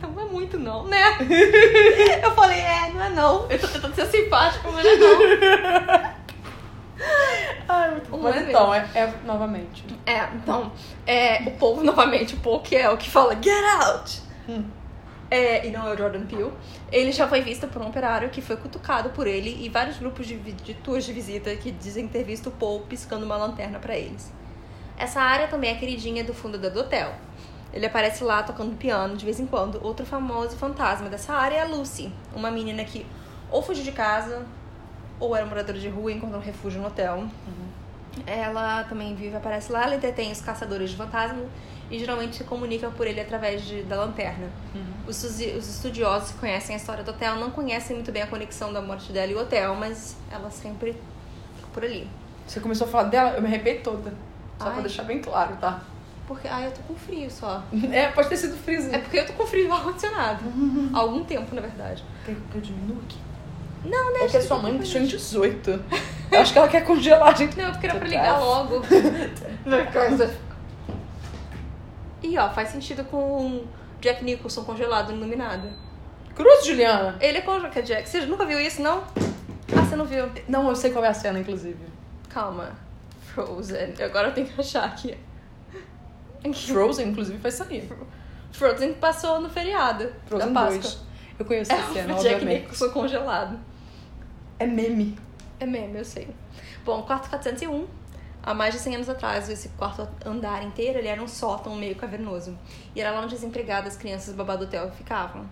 Não 0.00 0.20
é 0.20 0.24
muito, 0.24 0.58
não, 0.58 0.84
né? 0.84 1.16
Eu 2.22 2.32
falei, 2.32 2.60
é, 2.60 2.90
não 2.92 3.02
é 3.02 3.10
não. 3.10 3.46
Eu 3.48 3.58
tô 3.58 3.68
tentando 3.68 3.94
ser 3.94 4.06
simpático, 4.06 4.70
mas 4.72 4.84
não 4.84 4.92
é 4.92 4.96
não. 4.96 6.14
Ai, 7.68 7.90
muito 7.92 8.10
bom. 8.10 8.18
Mas 8.18 8.36
é 8.36 8.40
então, 8.50 8.74
é, 8.74 8.86
é 8.94 9.14
novamente. 9.24 9.84
É, 10.04 10.28
então, 10.34 10.72
é, 11.06 11.42
o 11.46 11.52
povo, 11.52 11.82
novamente, 11.82 12.34
o 12.34 12.38
povo 12.38 12.62
que 12.62 12.76
é 12.76 12.90
o 12.90 12.96
que 12.96 13.08
fala 13.08 13.34
get 13.40 13.64
out. 13.80 14.20
Hum. 14.48 14.64
É, 15.34 15.66
e 15.66 15.70
não 15.72 15.84
é 15.88 15.92
o 15.92 15.96
Jordan 15.96 16.24
Peele. 16.26 16.52
Ele 16.92 17.10
já 17.10 17.26
foi 17.26 17.40
visto 17.40 17.66
por 17.66 17.82
um 17.82 17.88
operário 17.88 18.30
que 18.30 18.40
foi 18.40 18.56
cutucado 18.56 19.10
por 19.10 19.26
ele 19.26 19.64
e 19.64 19.68
vários 19.68 19.98
grupos 19.98 20.28
de, 20.28 20.36
de 20.36 20.74
tours 20.74 21.04
de 21.04 21.12
visita 21.12 21.56
que 21.56 21.72
dizem 21.72 22.06
ter 22.06 22.22
visto 22.22 22.50
o 22.50 22.52
Paul 22.52 22.82
piscando 22.82 23.26
uma 23.26 23.36
lanterna 23.36 23.80
pra 23.80 23.96
eles. 23.96 24.32
Essa 24.96 25.20
área 25.20 25.48
também 25.48 25.72
é 25.72 25.74
queridinha 25.74 26.22
do 26.22 26.32
fundador 26.32 26.70
do 26.70 26.78
hotel. 26.78 27.12
Ele 27.72 27.84
aparece 27.84 28.22
lá 28.22 28.44
tocando 28.44 28.76
piano 28.76 29.16
de 29.16 29.24
vez 29.24 29.40
em 29.40 29.46
quando. 29.46 29.84
Outro 29.84 30.06
famoso 30.06 30.56
fantasma 30.56 31.08
dessa 31.08 31.32
área 31.32 31.56
é 31.56 31.62
a 31.62 31.66
Lucy, 31.66 32.12
uma 32.32 32.52
menina 32.52 32.84
que 32.84 33.04
ou 33.50 33.60
fugiu 33.60 33.82
de 33.82 33.90
casa 33.90 34.46
ou 35.18 35.34
era 35.34 35.44
moradora 35.44 35.80
de 35.80 35.88
rua 35.88 36.12
e 36.12 36.14
encontrou 36.14 36.40
um 36.40 36.44
refúgio 36.44 36.80
no 36.80 36.86
hotel. 36.86 37.24
Ela 38.24 38.84
também 38.84 39.16
vive, 39.16 39.34
aparece 39.34 39.72
lá, 39.72 39.82
ela 39.82 39.96
entretém 39.96 40.30
os 40.30 40.40
caçadores 40.40 40.90
de 40.90 40.96
fantasmas 40.96 41.48
e 41.90 41.98
geralmente 41.98 42.36
se 42.36 42.44
comunica 42.44 42.88
por 42.90 43.06
ele 43.06 43.20
através 43.20 43.62
de, 43.62 43.82
da 43.82 43.96
lanterna. 43.96 44.48
Os, 45.06 45.16
estuzi- 45.22 45.50
os 45.56 45.68
estudiosos 45.68 46.30
que 46.32 46.38
conhecem 46.38 46.74
a 46.74 46.78
história 46.78 47.04
do 47.04 47.10
hotel 47.10 47.36
não 47.36 47.50
conhecem 47.50 47.94
muito 47.96 48.10
bem 48.10 48.22
a 48.22 48.26
conexão 48.26 48.72
da 48.72 48.80
morte 48.82 49.12
dela 49.12 49.30
e 49.30 49.34
o 49.34 49.40
hotel, 49.40 49.74
mas 49.74 50.16
ela 50.32 50.50
sempre 50.50 50.92
fica 51.56 51.68
por 51.72 51.84
ali. 51.84 52.08
Você 52.46 52.60
começou 52.60 52.86
a 52.86 52.90
falar 52.90 53.04
dela, 53.04 53.30
eu 53.30 53.42
me 53.42 53.48
arrepiei 53.48 53.78
toda. 53.80 54.12
Só 54.58 54.64
pra 54.66 54.74
Ai. 54.76 54.80
deixar 54.82 55.02
bem 55.04 55.20
claro, 55.20 55.56
tá? 55.56 55.80
Porque, 56.26 56.48
ai, 56.48 56.66
eu 56.66 56.72
tô 56.72 56.80
com 56.88 56.94
frio 56.94 57.30
só. 57.30 57.62
É, 57.92 58.08
pode 58.08 58.28
ter 58.28 58.36
sido 58.38 58.56
freezer. 58.56 58.94
É 58.94 58.98
porque 58.98 59.18
eu 59.18 59.26
tô 59.26 59.32
com 59.34 59.46
frio 59.46 59.68
no 59.68 59.74
ar-condicionado. 59.74 60.42
Há 60.92 60.98
algum 61.00 61.22
tempo, 61.24 61.54
na 61.54 61.60
verdade. 61.60 62.02
Quer 62.24 62.34
que 62.50 62.54
eu 62.56 62.60
diminua 62.62 62.96
aqui? 63.02 63.18
Não, 63.84 64.10
É 64.16 64.20
deixa. 64.20 64.28
que 64.30 64.36
a 64.38 64.42
sua 64.42 64.58
mãe 64.58 64.74
deixou 64.78 65.00
em 65.02 65.06
18. 65.06 65.84
Eu 66.32 66.40
acho 66.40 66.52
que 66.54 66.58
ela 66.58 66.68
quer 66.68 66.82
congelar 66.84 67.28
a 67.28 67.36
gente. 67.36 67.56
Não, 67.58 67.70
porque 67.70 67.86
era 67.86 67.98
pra 67.98 68.08
Tá. 68.08 68.14
ligar 68.16 68.38
logo. 68.40 68.82
E 72.24 72.38
ó, 72.38 72.48
faz 72.48 72.70
sentido 72.70 73.04
com 73.04 73.64
Jack 74.00 74.24
Nicholson 74.24 74.64
congelado 74.64 75.10
no 75.12 75.18
Iluminado. 75.18 75.68
Cruz, 76.34 76.64
Juliana? 76.64 77.18
Ele 77.20 77.36
é 77.36 77.40
congelado. 77.42 77.70
que 77.70 77.80
é 77.80 77.82
Jack. 77.82 78.08
Você 78.08 78.24
nunca 78.24 78.46
viu 78.46 78.58
isso, 78.58 78.80
não? 78.80 79.04
Ah, 79.76 79.82
você 79.86 79.94
não 79.94 80.06
viu? 80.06 80.26
Não, 80.48 80.66
eu 80.68 80.74
sei 80.74 80.90
qual 80.90 81.04
é 81.04 81.08
a 81.08 81.14
cena, 81.14 81.38
inclusive. 81.38 81.76
Calma. 82.30 82.72
Frozen. 83.34 83.94
Agora 84.02 84.28
eu 84.28 84.34
tenho 84.34 84.46
que 84.46 84.58
achar 84.58 84.84
aqui. 84.84 85.18
Frozen, 86.66 87.08
inclusive, 87.10 87.36
vai 87.36 87.50
sair. 87.50 87.92
Frozen 88.52 88.94
passou 88.94 89.38
no 89.40 89.50
feriado 89.50 90.10
Frozen 90.26 90.52
da 90.52 90.60
Páscoa. 90.60 90.80
2. 90.80 90.98
Eu 91.38 91.44
conheço 91.44 91.72
É 91.72 91.76
essa 91.76 91.92
cena, 91.92 92.14
o 92.14 92.22
Jack 92.22 92.34
obviamente. 92.36 92.62
Nicholson 92.62 92.90
congelado. 92.90 93.60
É 94.58 94.66
meme. 94.66 95.18
É 95.60 95.66
mesmo, 95.66 95.98
eu 95.98 96.04
sei. 96.04 96.28
Bom, 96.86 97.02
quarto 97.02 97.28
401. 97.28 97.86
Há 98.46 98.52
mais 98.52 98.74
de 98.74 98.80
100 98.80 98.96
anos 98.96 99.08
atrás, 99.08 99.48
esse 99.48 99.70
quarto 99.70 100.06
andar 100.22 100.62
inteiro 100.62 100.98
ele 100.98 101.08
era 101.08 101.22
um 101.22 101.26
sótão 101.26 101.74
meio 101.74 101.96
cavernoso. 101.96 102.58
E 102.94 103.00
era 103.00 103.10
lá 103.10 103.22
onde 103.22 103.34
as 103.34 103.42
empregadas, 103.42 103.96
crianças 103.96 104.34
do 104.34 104.42
hotel 104.42 104.92
ficavam. 104.92 105.46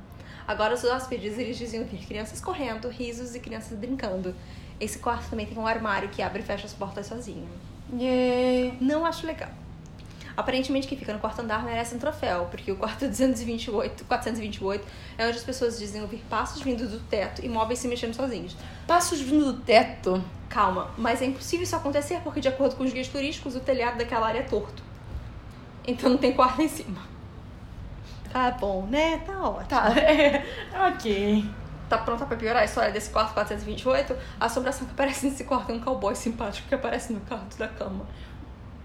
Agora 0.47 0.75
os 0.75 0.85
hóspedes 0.85 1.39
eles 1.39 1.57
diziam 1.57 1.85
ouvir 1.85 2.05
crianças 2.05 2.39
correndo, 2.39 2.89
risos 2.89 3.35
e 3.35 3.41
crianças 3.41 3.79
brincando. 3.79 4.35
Esse 4.79 4.99
quarto 4.99 5.31
também 5.31 5.47
tem 5.47 5.57
um 5.57 5.67
armário 5.67 6.11
que 6.11 6.21
abre 6.21 6.43
e 6.43 6.45
fecha 6.45 6.67
as 6.67 6.75
portas 6.75 7.07
sozinho. 7.07 7.49
Yay. 7.99 8.77
Não 8.79 9.07
acho 9.07 9.27
legal. 9.27 9.62
Aparentemente 10.37 10.87
quem 10.89 10.97
fica 10.97 11.13
no 11.13 11.19
quarto 11.19 11.41
andar 11.41 11.65
merece 11.65 11.95
um 11.95 11.99
troféu, 11.99 12.47
porque 12.51 12.73
o 12.73 12.77
quarto 12.77 13.07
228, 13.07 14.05
428 14.05 14.87
é 15.19 15.27
onde 15.27 15.37
as 15.37 15.45
pessoas 15.45 15.79
dizem 15.79 16.01
ouvir 16.03 16.23
passos 16.31 16.63
vindo 16.63 16.87
do 16.89 17.01
teto 17.01 17.45
e 17.45 17.49
móveis 17.49 17.79
se 17.79 17.89
mexendo 17.89 18.15
sozinhos. 18.15 18.57
Passos 18.87 19.21
vindo 19.21 19.53
do 19.53 19.61
teto. 19.61 20.23
Calma, 20.49 20.91
mas 20.99 21.23
é 21.23 21.27
impossível 21.27 21.65
isso 21.65 21.77
acontecer 21.77 22.21
porque, 22.23 22.41
de 22.41 22.49
acordo 22.49 22.77
com 22.77 22.85
os 22.85 22.93
guias 22.93 23.09
turísticos, 23.09 23.57
o 23.57 23.61
telhado 23.61 23.99
daquela 23.99 24.27
área 24.27 24.41
é 24.41 24.43
torto. 24.43 24.83
Então 25.87 26.11
não 26.11 26.19
tem 26.19 26.33
quarto 26.33 26.63
em 26.63 26.69
cima. 26.69 27.01
Tá 28.33 28.51
bom, 28.53 28.87
né? 28.87 29.19
Tá 29.19 29.41
ótimo. 29.41 29.69
Tá, 29.69 29.89
é. 29.99 30.45
Ok. 30.89 31.45
Tá 31.89 31.99
pronta 31.99 32.25
pra 32.25 32.37
piorar 32.39 32.63
a 32.63 32.65
história 32.65 32.91
desse 32.91 33.11
quarto 33.11 33.35
428? 33.35 34.17
A 34.41 34.47
assombração 34.47 34.87
que 34.87 34.95
aparece 34.95 35.27
nesse 35.27 35.45
quarto 35.45 35.71
é 35.71 35.75
um 35.75 35.81
cowboy 35.81 36.17
simpático 36.17 36.67
que 36.67 36.75
aparece 36.75 37.13
no 37.13 37.21
canto 37.21 37.59
da 37.59 37.69
cama. 37.69 38.07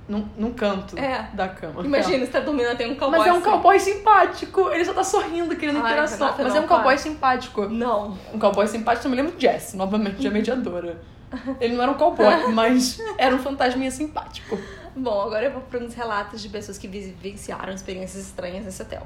Num, 0.07 0.25
num 0.37 0.53
canto 0.53 0.97
É. 0.97 1.29
da 1.33 1.49
cama. 1.49 1.83
Imagina, 1.83 2.25
você 2.25 2.31
tá 2.31 2.39
dormindo 2.39 2.73
tem 2.77 2.89
um 2.89 2.95
cowboy 2.95 3.19
Mas 3.19 3.27
é 3.27 3.33
um 3.33 3.35
assim. 3.37 3.43
cowboy 3.43 3.79
simpático. 3.79 4.69
Ele 4.71 4.85
só 4.85 4.93
tá 4.93 5.03
sorrindo, 5.03 5.53
querendo 5.55 5.79
Ai, 5.79 5.91
interação. 5.91 6.17
Renata, 6.27 6.43
Mas 6.43 6.53
não, 6.53 6.61
é 6.61 6.63
um 6.63 6.67
cowboy 6.67 6.85
para. 6.85 6.97
simpático. 6.97 7.65
Não. 7.67 8.17
Um 8.33 8.39
cowboy 8.39 8.67
simpático, 8.67 9.05
eu 9.07 9.11
me 9.11 9.17
lembro 9.17 9.35
de 9.35 9.41
Jess, 9.41 9.73
novamente, 9.73 10.17
de 10.17 10.27
a 10.27 10.31
mediadora. 10.31 10.97
Ele 11.59 11.75
não 11.75 11.83
era 11.83 11.91
um 11.91 11.95
cowboy, 11.95 12.47
mas 12.53 12.99
era 13.17 13.35
um 13.35 13.39
fantasminha 13.39 13.91
simpático. 13.91 14.57
Bom, 14.95 15.21
agora 15.21 15.45
eu 15.45 15.51
vou 15.51 15.61
para 15.61 15.79
uns 15.83 15.93
relatos 15.93 16.41
de 16.41 16.47
pessoas 16.49 16.77
que 16.77 16.87
vivenciaram 16.87 17.73
experiências 17.73 18.23
estranhas 18.25 18.63
nesse 18.63 18.81
hotel. 18.81 19.05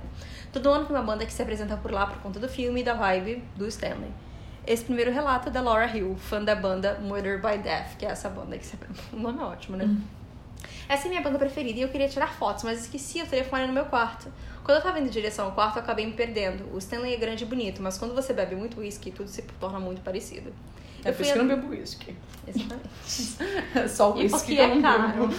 Todo 0.53 0.69
ano 0.69 0.85
tem 0.85 0.95
uma 0.95 1.01
banda 1.03 1.25
que 1.25 1.33
se 1.33 1.41
apresenta 1.41 1.75
por 1.77 1.91
lá 1.91 2.05
por 2.05 2.17
conta 2.19 2.39
do 2.39 2.47
filme 2.47 2.81
e 2.81 2.83
da 2.83 2.93
vibe 2.93 3.43
do 3.55 3.67
Stanley. 3.67 4.11
Esse 4.67 4.85
primeiro 4.85 5.11
relato 5.11 5.49
é 5.49 5.51
da 5.51 5.61
Laura 5.61 5.87
Hill, 5.87 6.15
fã 6.15 6.41
da 6.43 6.53
banda 6.53 6.99
Murder 7.01 7.41
by 7.41 7.57
Death, 7.57 7.97
que 7.97 8.05
é 8.05 8.09
essa 8.09 8.29
banda 8.29 8.55
que 8.55 8.65
se... 8.65 8.77
O 9.11 9.17
nome 9.19 9.41
é 9.41 9.43
ótimo, 9.43 9.75
né? 9.75 9.89
Essa 10.87 11.07
é 11.07 11.09
minha 11.09 11.21
banda 11.21 11.37
preferida 11.39 11.79
e 11.79 11.81
eu 11.81 11.89
queria 11.89 12.07
tirar 12.09 12.33
fotos, 12.33 12.63
mas 12.63 12.81
esqueci 12.81 13.21
o 13.21 13.25
telefone 13.25 13.67
no 13.67 13.73
meu 13.73 13.85
quarto. 13.85 14.31
Quando 14.63 14.77
eu 14.77 14.83
tava 14.83 14.99
indo 14.99 15.07
em 15.07 15.11
direção 15.11 15.45
ao 15.45 15.51
quarto, 15.53 15.77
eu 15.77 15.81
acabei 15.83 16.05
me 16.05 16.13
perdendo. 16.13 16.69
O 16.73 16.77
Stanley 16.77 17.13
é 17.13 17.17
grande 17.17 17.43
e 17.43 17.47
bonito, 17.47 17.81
mas 17.81 17.97
quando 17.97 18.13
você 18.13 18.33
bebe 18.33 18.55
muito 18.55 18.79
whisky, 18.79 19.11
tudo 19.11 19.29
se 19.29 19.41
torna 19.59 19.79
muito 19.79 20.01
parecido. 20.01 20.53
É 21.03 21.09
Eu 21.09 21.13
por 21.13 21.21
isso 21.23 21.33
que 21.33 21.39
eu 21.39 21.43
não 21.43 21.55
bebo 21.55 21.69
whisky. 21.69 22.15
Exatamente. 22.47 22.87
É 23.75 23.87
só 23.89 24.13
o 24.13 24.17
E 24.19 24.23
whisky 24.23 24.37
porque 24.37 24.55
que 24.55 24.61
eu 24.61 24.65
é 24.65 24.67
não 24.75 24.81
caro. 24.81 25.27
bebo. 25.27 25.35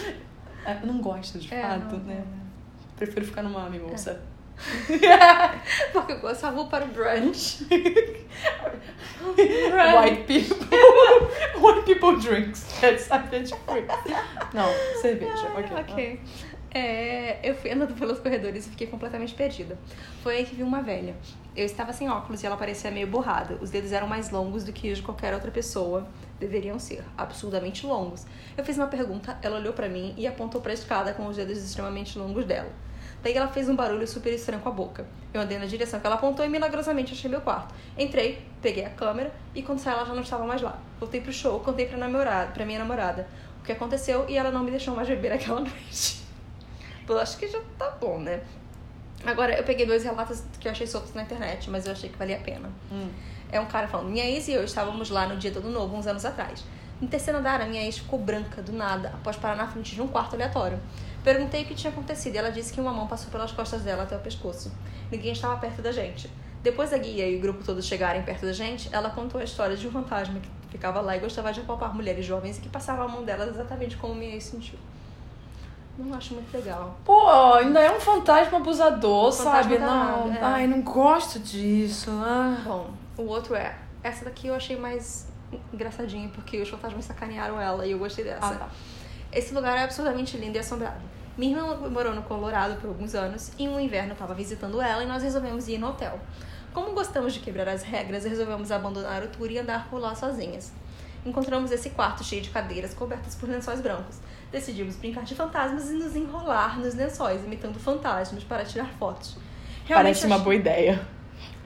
É, 0.64 0.78
eu 0.82 0.86
não 0.86 1.00
gosto, 1.00 1.38
de 1.38 1.52
É, 1.54 1.62
fato, 1.62 1.96
não, 1.96 2.04
né? 2.04 2.24
Prefiro 2.96 3.24
ficar 3.26 3.42
numa 3.42 3.68
mimosa. 3.70 4.20
Porque 5.92 6.12
eu 6.12 6.35
só 6.35 6.50
vou 6.50 6.66
para 6.66 6.85
o 6.85 6.88
brunch. 6.88 7.66
White 9.25 10.25
people. 10.26 10.66
White 11.61 11.85
people 11.85 12.21
drinks. 12.21 12.83
É 12.83 12.97
savage 12.97 13.54
fruits. 13.66 13.97
Não, 14.52 14.69
cerveja. 15.00 15.49
Ok. 15.57 15.76
Ok. 15.81 16.21
É, 16.75 17.38
eu 17.42 17.54
fui 17.54 17.71
andando 17.71 17.95
pelos 17.95 18.19
corredores 18.19 18.66
e 18.66 18.71
fiquei 18.71 18.87
completamente 18.87 19.35
perdida. 19.35 19.78
Foi 20.23 20.38
aí 20.38 20.47
que 20.47 20.54
vi 20.54 20.62
uma 20.62 20.81
velha. 20.81 21.14
Eu 21.54 21.66
estava 21.66 21.92
sem 21.92 22.09
óculos 22.09 22.42
e 22.42 22.47
ela 22.47 22.57
parecia 22.57 22.90
meio 22.90 23.07
borrada. 23.07 23.59
Os 23.61 23.69
dedos 23.69 23.92
eram 23.92 24.07
mais 24.07 24.31
longos 24.31 24.64
do 24.64 24.73
que 24.73 24.90
os 24.90 24.99
de 24.99 25.04
qualquer 25.04 25.35
outra 25.35 25.50
pessoa. 25.50 26.09
Deveriam 26.40 26.78
ser, 26.78 27.04
absurdamente 27.16 27.87
longos. 27.87 28.25
Eu 28.57 28.64
fiz 28.64 28.78
uma 28.78 28.87
pergunta, 28.87 29.38
ela 29.42 29.59
olhou 29.59 29.75
pra 29.75 29.87
mim 29.87 30.14
e 30.16 30.26
apontou 30.26 30.62
pra 30.62 30.73
escada 30.73 31.12
com 31.12 31.26
os 31.26 31.37
dedos 31.37 31.59
extremamente 31.59 32.19
longos 32.19 32.47
dela. 32.47 32.71
Daí 33.22 33.34
ela 33.34 33.48
fez 33.48 33.68
um 33.68 33.76
barulho 33.76 34.06
super 34.06 34.32
estranho 34.32 34.60
com 34.62 34.68
a 34.68 34.72
boca. 34.72 35.06
Eu 35.32 35.40
andei 35.40 35.58
na 35.58 35.66
direção 35.66 36.00
que 36.00 36.06
ela 36.06 36.16
apontou 36.16 36.44
e 36.44 36.48
milagrosamente 36.48 37.12
achei 37.12 37.30
meu 37.30 37.40
quarto. 37.40 37.74
Entrei, 37.96 38.44
peguei 38.60 38.84
a 38.84 38.90
câmera 38.90 39.32
e 39.54 39.62
quando 39.62 39.78
saí 39.78 39.94
ela 39.94 40.04
já 40.04 40.12
não 40.12 40.22
estava 40.22 40.44
mais 40.44 40.60
lá. 40.60 40.78
Voltei 40.98 41.20
pro 41.20 41.32
show, 41.32 41.60
contei 41.60 41.86
pra, 41.86 41.96
namorada, 41.96 42.52
pra 42.52 42.66
minha 42.66 42.80
namorada 42.80 43.28
o 43.60 43.64
que 43.64 43.72
aconteceu 43.72 44.26
e 44.28 44.36
ela 44.36 44.50
não 44.50 44.64
me 44.64 44.70
deixou 44.70 44.94
mais 44.94 45.08
beber 45.08 45.32
aquela 45.32 45.60
noite. 45.60 46.22
Pô, 47.06 47.16
acho 47.16 47.36
que 47.38 47.46
já 47.46 47.60
tá 47.78 47.90
bom, 47.92 48.18
né? 48.18 48.42
Agora, 49.24 49.56
eu 49.56 49.62
peguei 49.62 49.86
dois 49.86 50.02
relatos 50.02 50.42
que 50.58 50.66
eu 50.66 50.72
achei 50.72 50.86
soltos 50.86 51.14
na 51.14 51.22
internet, 51.22 51.70
mas 51.70 51.86
eu 51.86 51.92
achei 51.92 52.10
que 52.10 52.18
valia 52.18 52.36
a 52.36 52.40
pena. 52.40 52.68
Hum. 52.90 53.08
É 53.52 53.60
um 53.60 53.66
cara 53.66 53.86
falando, 53.86 54.10
minha 54.10 54.24
ex 54.24 54.48
e 54.48 54.52
eu 54.52 54.64
estávamos 54.64 55.10
lá 55.10 55.28
no 55.28 55.36
dia 55.36 55.52
todo 55.52 55.68
novo, 55.68 55.96
uns 55.96 56.06
anos 56.06 56.24
atrás. 56.24 56.64
No 57.02 57.09
terceiro 57.09 57.40
andar, 57.40 57.61
a 57.61 57.66
minha 57.66 57.82
ex 57.82 57.99
ficou 57.99 58.16
branca, 58.16 58.62
do 58.62 58.73
nada, 58.73 59.09
após 59.09 59.37
parar 59.37 59.56
na 59.56 59.66
frente 59.66 59.92
de 59.94 60.00
um 60.00 60.06
quarto 60.06 60.35
aleatório. 60.35 60.78
Perguntei 61.25 61.62
o 61.62 61.66
que 61.66 61.75
tinha 61.75 61.92
acontecido 61.92 62.37
e 62.37 62.38
ela 62.38 62.50
disse 62.52 62.73
que 62.73 62.80
uma 62.80 62.92
mão 62.92 63.09
passou 63.09 63.28
pelas 63.30 63.50
costas 63.50 63.82
dela 63.82 64.04
até 64.04 64.16
o 64.16 64.21
pescoço. 64.21 64.71
Ninguém 65.11 65.32
estava 65.32 65.56
perto 65.56 65.82
da 65.82 65.90
gente. 65.90 66.30
Depois 66.62 66.90
da 66.90 66.99
guia 66.99 67.28
e 67.28 67.37
o 67.37 67.40
grupo 67.40 67.64
todo 67.64 67.82
chegarem 67.82 68.23
perto 68.23 68.47
da 68.47 68.52
gente, 68.52 68.88
ela 68.92 69.11
contou 69.11 69.40
a 69.40 69.44
história 69.44 69.76
de 69.76 69.87
um 69.88 69.90
fantasma 69.90 70.38
que 70.38 70.49
ficava 70.71 71.00
lá 71.00 71.16
e 71.16 71.18
gostava 71.18 71.52
de 71.52 71.61
apalpar 71.61 71.92
mulheres 71.92 72.25
jovens 72.25 72.59
e 72.59 72.61
que 72.61 72.68
passava 72.68 73.04
a 73.04 73.09
mão 73.09 73.25
delas 73.25 73.49
exatamente 73.49 73.97
como 73.97 74.14
minha 74.14 74.32
ex 74.35 74.44
sentiu. 74.44 74.78
Não 75.99 76.14
acho 76.16 76.35
muito 76.35 76.54
legal. 76.56 76.97
Pô, 77.04 77.28
ainda 77.54 77.80
é 77.80 77.90
um 77.90 78.00
fantasma 78.00 78.59
abusador, 78.59 79.32
Fantasma 79.32 79.62
sabe? 79.62 79.78
danado, 79.78 80.28
Não. 80.28 80.35
é. 80.37 80.40
Ai, 80.40 80.66
não 80.68 80.82
gosto 80.82 81.40
disso. 81.40 82.11
Ah. 82.12 82.59
Bom, 82.64 82.90
o 83.18 83.23
outro 83.26 83.56
é. 83.56 83.76
Essa 84.04 84.25
daqui 84.25 84.47
eu 84.47 84.54
achei 84.54 84.76
mais 84.76 85.26
engraçadinha, 85.73 86.28
porque 86.35 86.61
os 86.61 86.68
fantasmas 86.68 87.04
sacanearam 87.04 87.61
ela 87.61 87.87
e 87.87 87.92
eu 87.92 87.99
gostei 87.99 88.25
dessa. 88.25 88.47
Ah, 88.47 88.54
tá. 88.54 88.68
Esse 89.32 89.54
lugar 89.54 89.76
é 89.76 89.85
absolutamente 89.85 90.37
lindo 90.37 90.56
e 90.56 90.61
assombrado. 90.61 91.00
Minha 91.37 91.56
irmã 91.56 91.88
morou 91.88 92.14
no 92.14 92.23
Colorado 92.23 92.78
por 92.80 92.88
alguns 92.88 93.14
anos 93.14 93.52
e 93.59 93.66
um 93.66 93.80
inverno 93.80 94.12
estava 94.12 94.35
visitando 94.35 94.80
ela 94.80 95.02
e 95.02 95.06
nós 95.06 95.23
resolvemos 95.23 95.66
ir 95.68 95.78
no 95.78 95.88
hotel. 95.88 96.21
Como 96.75 96.92
gostamos 96.92 97.32
de 97.32 97.40
quebrar 97.40 97.68
as 97.68 97.82
regras, 97.82 98.25
resolvemos 98.25 98.71
abandonar 98.71 99.23
o 99.23 99.28
tour 99.28 99.50
e 99.50 99.59
andar 99.59 99.88
por 99.88 99.99
lá 99.99 100.14
sozinhas. 100.14 100.73
Encontramos 101.25 101.71
esse 101.71 101.90
quarto 101.90 102.25
cheio 102.25 102.42
de 102.42 102.50
cadeiras 102.50 102.92
cobertas 102.92 103.35
por 103.35 103.49
lençóis 103.49 103.80
brancos. 103.80 104.16
Decidimos 104.50 104.97
brincar 104.97 105.25
de 105.25 105.35
fantasmas 105.35 105.90
e 105.90 105.94
nos 105.94 106.16
enrolar 106.16 106.78
nos 106.78 106.94
lençóis, 106.94 107.44
imitando 107.44 107.78
fantasmas 107.78 108.44
para 108.44 108.64
tirar 108.64 108.88
fotos. 108.99 109.38
Parece 109.88 110.26
uma 110.26 110.38
boa 110.38 110.54
ideia. 110.54 111.00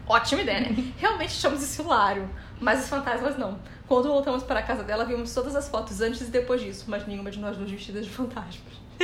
Ótima 0.09 0.43
ideia, 0.43 0.61
né? 0.61 0.93
Realmente 0.99 1.31
achamos 1.31 1.63
isso 1.63 1.83
hilário, 1.83 2.29
mas 2.61 2.85
os 2.85 2.89
fantasmas 2.89 3.37
não. 3.37 3.59
Quando 3.89 4.09
voltamos 4.09 4.43
para 4.43 4.61
a 4.61 4.63
casa 4.63 4.83
dela, 4.83 5.05
vimos 5.05 5.33
todas 5.35 5.55
as 5.57 5.69
fotos 5.69 6.01
antes 6.01 6.21
e 6.23 6.25
depois 6.31 6.61
disso, 6.61 6.85
mas 6.89 7.07
nenhuma 7.07 7.31
de 7.31 7.39
nós 7.39 7.57
duas 7.57 7.71
vestidas 7.71 8.05
de 8.05 8.11
fantasmas. 8.11 8.75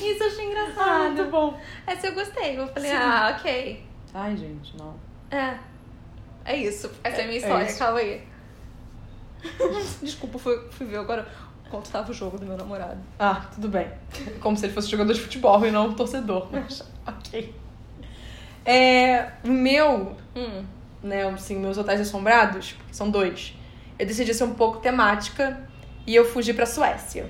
isso 0.00 0.22
eu 0.22 0.26
achei 0.28 0.46
engraçado. 0.46 1.24
bom. 1.30 1.60
Essa 1.86 2.08
eu 2.08 2.14
gostei. 2.14 2.58
Eu 2.58 2.66
falei, 2.68 2.90
Sim. 2.90 2.96
ah, 2.96 3.36
ok. 3.38 3.86
Ai, 4.14 4.36
gente, 4.36 4.76
não. 4.76 4.94
É. 5.30 5.58
É 6.44 6.56
isso. 6.56 6.90
Essa 7.02 7.22
é 7.22 7.24
a 7.24 7.26
minha 7.26 7.38
É- 7.38 7.42
é 7.42 7.44
história. 7.44 7.64
isso. 7.66 7.78
Calma 7.78 7.98
aí. 8.00 8.22
Desculpa, 10.02 10.38
fui, 10.38 10.58
fui 10.70 10.86
ver 10.86 10.98
agora 10.98 11.26
quanto 11.70 11.86
estava 11.86 12.10
o 12.10 12.14
jogo 12.14 12.38
do 12.38 12.46
meu 12.46 12.56
namorado. 12.56 12.98
Ah, 13.18 13.46
tudo 13.54 13.68
bem. 13.68 13.90
Como 14.40 14.56
se 14.56 14.66
ele 14.66 14.72
fosse 14.72 14.88
jogador 14.90 15.12
de 15.12 15.20
futebol 15.20 15.64
e 15.66 15.70
não 15.70 15.88
um 15.88 15.94
torcedor. 15.94 16.48
Mas, 16.52 16.82
ok. 17.06 17.54
É, 18.64 19.26
o 19.44 19.48
meu, 19.48 20.16
Hum. 20.34 20.64
né, 21.02 21.26
assim, 21.28 21.56
meus 21.56 21.76
hotéis 21.78 22.00
assombrados, 22.00 22.72
porque 22.72 22.94
são 22.94 23.10
dois. 23.10 23.54
Eu 23.98 24.06
decidi 24.06 24.32
ser 24.34 24.44
um 24.44 24.54
pouco 24.54 24.78
temática 24.78 25.68
e 26.06 26.14
eu 26.14 26.24
fugi 26.24 26.52
pra 26.52 26.66
Suécia. 26.66 27.28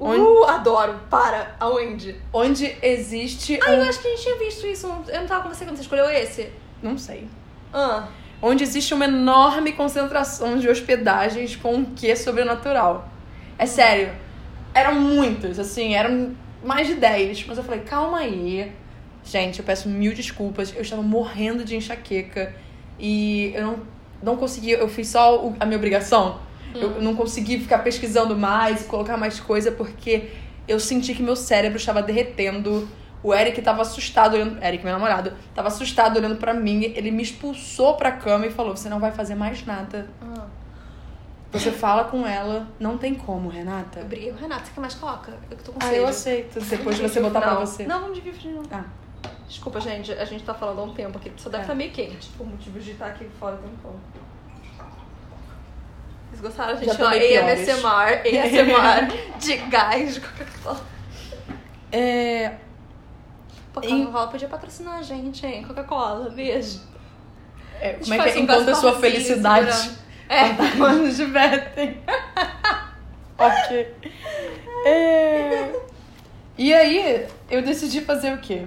Onde- 0.00 0.20
Uh, 0.20 0.44
adoro. 0.44 0.94
Para. 1.10 1.56
Aonde? 1.58 2.14
Onde 2.32 2.76
existe 2.80 3.58
Ah, 3.62 3.72
eu 3.72 3.82
um... 3.84 3.88
acho 3.88 4.00
que 4.00 4.06
a 4.06 4.10
gente 4.12 4.22
tinha 4.22 4.36
visto 4.38 4.66
isso. 4.66 4.86
Eu 5.08 5.20
não 5.20 5.26
tava 5.26 5.42
com 5.42 5.48
você 5.54 5.64
quando 5.64 5.76
você 5.76 5.82
escolheu 5.82 6.08
esse. 6.08 6.52
Não 6.80 6.96
sei. 6.96 7.26
Ah. 7.74 8.06
Onde 8.40 8.62
existe 8.62 8.94
uma 8.94 9.06
enorme 9.06 9.72
concentração 9.72 10.56
de 10.56 10.68
hospedagens 10.68 11.56
com 11.56 11.74
um 11.74 11.84
quê 11.84 12.14
sobrenatural. 12.14 13.08
É 13.58 13.66
sério. 13.66 14.12
Eram 14.72 14.94
muitos, 15.00 15.58
assim, 15.58 15.94
eram 15.96 16.36
mais 16.62 16.86
de 16.86 16.94
10. 16.94 17.44
Mas 17.48 17.58
eu 17.58 17.64
falei, 17.64 17.80
calma 17.80 18.18
aí. 18.18 18.72
Gente, 19.30 19.58
eu 19.58 19.64
peço 19.64 19.88
mil 19.88 20.14
desculpas. 20.14 20.72
Eu 20.74 20.82
estava 20.82 21.02
morrendo 21.02 21.64
de 21.64 21.76
enxaqueca. 21.76 22.54
E 22.98 23.52
eu 23.54 23.62
não, 23.62 23.78
não 24.22 24.36
consegui. 24.36 24.70
Eu 24.72 24.88
fiz 24.88 25.08
só 25.08 25.44
o- 25.46 25.54
a 25.60 25.66
minha 25.66 25.76
obrigação. 25.76 26.40
Eu 26.74 27.00
não 27.02 27.14
consegui 27.14 27.58
ficar 27.58 27.78
pesquisando 27.78 28.36
mais 28.36 28.82
e 28.82 28.84
colocar 28.84 29.16
mais 29.16 29.40
coisa 29.40 29.72
porque 29.72 30.28
eu 30.66 30.78
senti 30.78 31.14
que 31.14 31.22
meu 31.22 31.34
cérebro 31.36 31.78
estava 31.78 32.02
derretendo. 32.02 32.88
O 33.22 33.34
Eric 33.34 33.60
tava 33.62 33.82
assustado 33.82 34.34
olhando. 34.34 34.62
Eric, 34.62 34.84
meu 34.84 34.92
namorado, 34.92 35.32
tava 35.54 35.68
assustado 35.68 36.16
olhando 36.18 36.36
pra 36.36 36.54
mim. 36.54 36.84
Ele 36.94 37.10
me 37.10 37.22
expulsou 37.22 37.94
pra 37.94 38.12
cama 38.12 38.46
e 38.46 38.50
falou: 38.50 38.76
Você 38.76 38.88
não 38.88 39.00
vai 39.00 39.10
fazer 39.12 39.34
mais 39.34 39.64
nada. 39.66 40.08
Ah. 40.22 40.46
Você 41.50 41.70
fala 41.72 42.04
com 42.04 42.26
ela. 42.26 42.68
Não 42.78 42.98
tem 42.98 43.14
como, 43.14 43.48
Renata. 43.48 44.00
Eu 44.00 44.04
briguei 44.06 44.30
com 44.30 44.36
o 44.36 44.40
Renato. 44.40 44.66
Você 44.66 44.72
quer 44.74 44.80
mais 44.80 44.94
coca? 44.94 45.32
Eu 45.50 45.56
que 45.56 45.64
tô 45.64 45.72
com 45.72 45.78
Ah, 45.82 45.92
eu 45.94 46.06
aceito. 46.06 46.60
Depois 46.60 46.98
você 46.98 47.20
botar 47.20 47.40
pra 47.40 47.54
você. 47.54 47.86
Não, 47.86 48.00
vamos 48.00 48.22
dividir 48.22 48.52
não. 48.52 48.62
Ah, 48.70 48.84
Desculpa, 49.48 49.80
gente. 49.80 50.12
A 50.12 50.24
gente 50.24 50.44
tá 50.44 50.52
falando 50.54 50.80
há 50.80 50.84
um 50.84 50.92
tempo 50.94 51.16
aqui. 51.18 51.32
Só 51.36 51.48
deve 51.48 51.62
É. 51.62 51.64
estar 51.64 51.74
meio 51.74 51.90
quente. 51.90 52.28
Por 52.36 52.46
motivos 52.46 52.84
de 52.84 52.92
estar 52.92 53.06
aqui 53.06 53.26
fora 53.40 53.54
o 53.56 53.58
tempo 53.58 53.76
todo. 53.82 53.98
Vocês 56.30 56.40
gostaram, 56.42 56.76
gente? 56.76 56.94
Já 56.94 57.06
Ó, 57.06 57.10
piores. 57.10 57.68
ASMR, 57.68 59.32
de 59.40 59.56
gás 59.68 60.14
de 60.14 60.20
Coca-Cola. 60.20 60.80
é. 61.90 62.54
Pô, 63.72 63.80
Em- 63.82 64.00
Coca-Cola 64.04 64.26
podia 64.28 64.48
patrocinar 64.48 64.98
a 64.98 65.02
gente, 65.02 65.46
hein? 65.46 65.64
Coca-Cola, 65.64 66.28
beijo. 66.30 66.80
é, 67.80 67.94
como 67.94 68.14
é 68.14 68.18
que 68.18 68.28
é? 68.30 68.40
um 68.40 68.44
Enquanto 68.44 68.68
a 68.68 68.74
sua 68.74 68.98
felicidade. 68.98 69.72
segurando. 69.72 69.98
É. 70.28 70.76
Quando 70.76 71.10
divertem. 71.16 72.02
ok. 73.38 73.94
É... 74.84 75.72
E 76.58 76.74
aí, 76.74 77.26
eu 77.50 77.62
decidi 77.62 78.02
fazer 78.02 78.34
o 78.34 78.38
quê? 78.38 78.66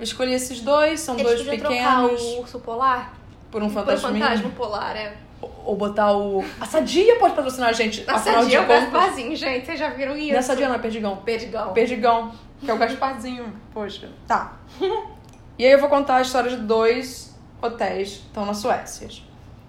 Eu 0.00 0.04
escolhi 0.04 0.32
esses 0.32 0.60
dois, 0.62 0.98
são 1.00 1.14
Eles 1.14 1.26
dois 1.26 1.38
podiam 1.42 1.58
trocar 1.58 2.02
pequenos. 2.02 2.22
o 2.22 2.40
urso 2.40 2.58
polar 2.60 3.12
Por 3.50 3.62
um 3.62 3.66
por 3.68 3.84
fantasminha. 3.84 4.24
fantasma 4.24 4.50
polar, 4.56 4.96
é. 4.96 5.14
Ou- 5.42 5.76
botar 5.76 6.12
o. 6.16 6.42
A 6.60 6.64
Sadia 6.66 7.16
pode 7.18 7.34
patrocinar 7.34 7.68
a 7.68 7.72
gente. 7.72 8.02
Afinal 8.08 8.38
de 8.44 8.50
Sadia 8.52 8.58
é 8.58 8.60
o 8.62 8.66
contas. 8.66 8.82
Gasparzinho, 8.92 9.36
gente. 9.36 9.66
Vocês 9.66 9.78
já 9.78 9.90
viram 9.90 10.16
isso? 10.16 10.32
Não 10.32 10.38
é 10.38 10.42
Sadia, 10.42 10.68
não, 10.68 10.74
é 10.74 10.78
Perdigão. 10.78 11.16
Perdigão. 11.18 11.72
Perdigão, 11.74 12.32
que 12.60 12.70
é 12.70 12.74
o 12.74 12.78
Gasparzinho. 12.78 13.52
Poxa. 13.74 14.08
Tá. 14.26 14.56
E 15.58 15.66
aí 15.66 15.72
eu 15.72 15.78
vou 15.78 15.90
contar 15.90 16.16
a 16.16 16.22
história 16.22 16.48
de 16.50 16.56
dois 16.56 17.36
hotéis 17.60 18.08
que 18.12 18.26
estão 18.28 18.46
na 18.46 18.54
Suécia. 18.54 19.08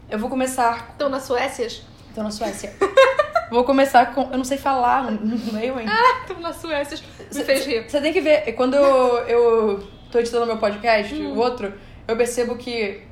Eu 0.10 0.17
vou 0.17 0.30
começar. 0.30 0.91
Estão 0.94 1.10
na 1.10 1.20
Suécia? 1.20 1.67
Estão 1.67 2.24
na 2.24 2.32
Suécia. 2.32 2.74
vou 3.52 3.65
começar 3.65 4.13
com. 4.15 4.22
Eu 4.32 4.38
não 4.38 4.46
sei 4.46 4.58
falar 4.58 5.12
no 5.12 5.52
meio, 5.52 5.78
hein? 5.78 5.86
Estão 6.22 6.39
na 6.39 6.54
Suécia. 6.54 6.98
Me 7.36 7.44
fez 7.44 7.65
rir. 7.65 7.89
Você 7.89 8.00
tem 8.00 8.13
que 8.13 8.22
ver, 8.22 8.54
quando 8.54 8.76
eu, 8.76 9.17
eu 9.28 9.84
tô 10.12 10.19
editando 10.19 10.45
meu 10.45 10.58
podcast, 10.58 11.13
Hum. 11.15 11.34
o 11.34 11.38
outro, 11.38 11.74
eu 12.08 12.15
percebo 12.17 12.56
que 12.58 13.04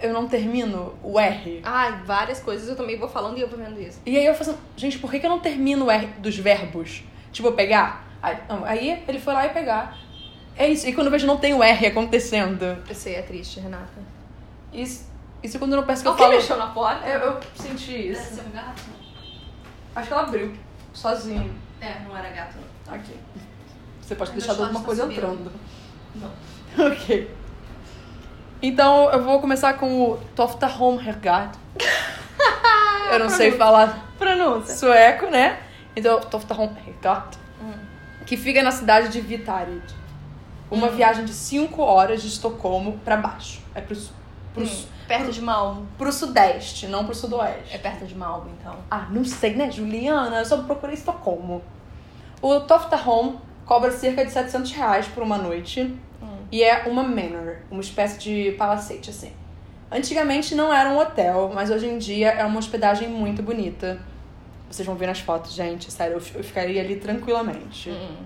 eu 0.00 0.12
não 0.12 0.28
termino 0.28 0.94
o 1.02 1.18
R. 1.18 1.60
Ai, 1.64 2.02
várias 2.04 2.40
coisas 2.40 2.68
eu 2.68 2.76
também 2.76 2.98
vou 2.98 3.08
falando 3.08 3.38
e 3.38 3.40
eu 3.40 3.48
vou 3.48 3.58
vendo 3.58 3.80
isso. 3.80 4.00
E 4.04 4.16
aí 4.16 4.26
eu 4.26 4.34
faço, 4.34 4.56
gente, 4.76 4.98
por 4.98 5.10
que, 5.10 5.18
que 5.20 5.26
eu 5.26 5.30
não 5.30 5.40
termino 5.40 5.86
o 5.86 5.90
R 5.90 6.06
dos 6.18 6.36
verbos? 6.36 7.02
Tipo, 7.32 7.52
pegar. 7.52 8.04
Aí, 8.22 8.36
não, 8.48 8.64
aí 8.64 9.02
ele 9.08 9.18
foi 9.18 9.32
lá 9.32 9.46
e 9.46 9.50
pegar. 9.50 9.96
É 10.56 10.68
isso. 10.68 10.86
E 10.88 10.92
quando 10.92 11.06
eu 11.06 11.10
vejo 11.10 11.26
não 11.26 11.38
tem 11.38 11.54
o 11.54 11.62
R 11.62 11.86
acontecendo. 11.86 12.62
Eu 12.88 12.94
sei, 12.94 13.14
é 13.14 13.22
triste, 13.22 13.58
Renata. 13.58 13.88
Isso, 14.72 15.08
isso 15.42 15.58
quando 15.58 15.72
eu 15.72 15.78
não 15.78 15.86
peço 15.86 16.02
que 16.02 16.08
eu 16.08 16.12
Alguém 16.12 16.26
falo. 16.26 16.36
mexeu 16.38 16.56
na 16.58 16.66
porta? 16.68 17.06
Eu, 17.08 17.20
eu 17.20 17.40
senti 17.54 18.08
isso. 18.10 18.40
um 18.40 18.50
gato? 18.50 18.82
Acho 19.94 20.08
que 20.08 20.12
ela 20.12 20.22
abriu. 20.24 20.52
Sozinha. 20.92 21.50
É, 21.80 22.00
não 22.06 22.16
era 22.16 22.28
gato. 22.30 22.56
não. 22.86 22.94
Ok. 22.96 23.14
Você 24.00 24.14
pode 24.14 24.32
deixar 24.32 24.52
meu 24.54 24.62
alguma 24.64 24.80
short 24.80 24.86
coisa 24.86 25.02
tá 25.02 25.08
subindo. 25.08 25.24
entrando. 25.26 25.52
Não. 26.14 26.30
Ok. 26.86 27.30
Então 28.62 29.10
eu 29.10 29.22
vou 29.24 29.40
começar 29.40 29.74
com 29.74 30.10
o 30.12 30.16
Tofta 30.36 30.66
Hergard. 30.66 31.58
eu 33.12 33.18
não 33.18 33.28
sei 33.28 33.52
falar 33.52 34.06
Pronúncia. 34.18 34.74
sueco, 34.76 35.26
né? 35.26 35.58
Então, 35.94 36.20
Tofta 36.20 36.54
Hergard. 36.54 37.36
Hum. 37.60 37.72
Que 38.24 38.36
fica 38.36 38.62
na 38.62 38.70
cidade 38.70 39.08
de 39.08 39.20
Vitarid. 39.20 39.82
Uma 40.70 40.88
viagem 40.88 41.24
de 41.26 41.34
5 41.34 41.82
horas 41.82 42.22
de 42.22 42.28
Estocolmo 42.28 42.98
pra 43.04 43.16
baixo. 43.18 43.60
É 43.74 43.80
pro 43.82 43.94
sul. 43.94 44.14
Pro, 44.54 44.64
Hum, 44.64 44.84
perto 45.06 45.30
de 45.32 45.42
Malmo. 45.42 45.86
pro 45.98 46.10
sudeste, 46.12 46.86
não 46.86 47.04
pro 47.04 47.14
sudoeste. 47.14 47.74
É 47.74 47.78
perto 47.78 48.06
de 48.06 48.14
Malmo, 48.14 48.50
então. 48.58 48.76
Ah, 48.90 49.06
não 49.10 49.24
sei, 49.24 49.54
né, 49.54 49.70
Juliana? 49.70 50.38
Eu 50.38 50.44
só 50.46 50.56
procurei 50.62 50.94
Estocolmo. 50.94 51.62
O 52.40 52.60
Tofta 52.60 52.96
Home 53.08 53.38
cobra 53.64 53.90
cerca 53.90 54.24
de 54.24 54.30
700 54.30 54.72
reais 54.72 55.06
por 55.08 55.22
uma 55.22 55.38
noite. 55.38 55.94
E 56.52 56.62
é 56.62 56.84
uma 56.86 57.02
manor, 57.02 57.56
uma 57.70 57.80
espécie 57.80 58.18
de 58.18 58.52
palacete, 58.52 59.08
assim. 59.08 59.32
Antigamente 59.90 60.54
não 60.54 60.72
era 60.72 60.90
um 60.90 60.98
hotel, 60.98 61.50
mas 61.54 61.70
hoje 61.70 61.86
em 61.86 61.96
dia 61.96 62.28
é 62.28 62.44
uma 62.44 62.58
hospedagem 62.58 63.08
muito 63.08 63.42
bonita. 63.42 63.98
Vocês 64.70 64.86
vão 64.86 64.94
ver 64.94 65.06
nas 65.06 65.20
fotos, 65.20 65.54
gente. 65.54 65.90
Sério, 65.90 66.14
eu 66.34 66.44
ficaria 66.44 66.82
ali 66.82 66.96
tranquilamente. 66.96 67.88
Hum. 67.88 68.16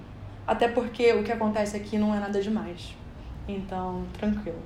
Até 0.44 0.66
porque 0.66 1.12
o 1.12 1.22
que 1.22 1.31
acontece 1.31 1.77
aqui 1.77 1.99
não 1.99 2.12
é 2.12 2.18
nada 2.18 2.42
demais. 2.42 2.94
Então, 3.49 4.05
tranquilo. 4.18 4.61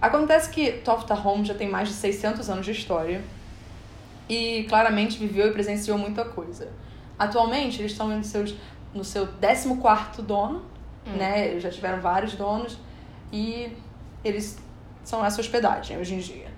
Acontece 0.00 0.50
que 0.50 0.72
Tofta 0.72 1.14
Home 1.14 1.44
já 1.44 1.54
tem 1.54 1.68
mais 1.68 1.88
de 1.88 1.94
600 1.94 2.48
anos 2.50 2.66
de 2.66 2.72
história 2.72 3.22
e 4.28 4.64
claramente 4.68 5.18
viveu 5.18 5.48
e 5.48 5.50
presenciou 5.50 5.96
muita 5.96 6.26
coisa. 6.26 6.68
Atualmente, 7.18 7.80
eles 7.80 7.92
estão 7.92 8.08
no, 8.08 8.22
seus, 8.22 8.54
no 8.94 9.04
seu 9.04 9.26
14º 9.26 10.22
dono, 10.22 10.62
né? 11.06 11.48
Eles 11.48 11.62
já 11.62 11.70
tiveram 11.70 12.00
vários 12.00 12.34
donos 12.34 12.78
e 13.32 13.72
eles 14.24 14.58
são 15.04 15.24
essa 15.24 15.40
hospedagem 15.40 15.96
hoje 15.98 16.14
em 16.14 16.18
dia. 16.18 16.48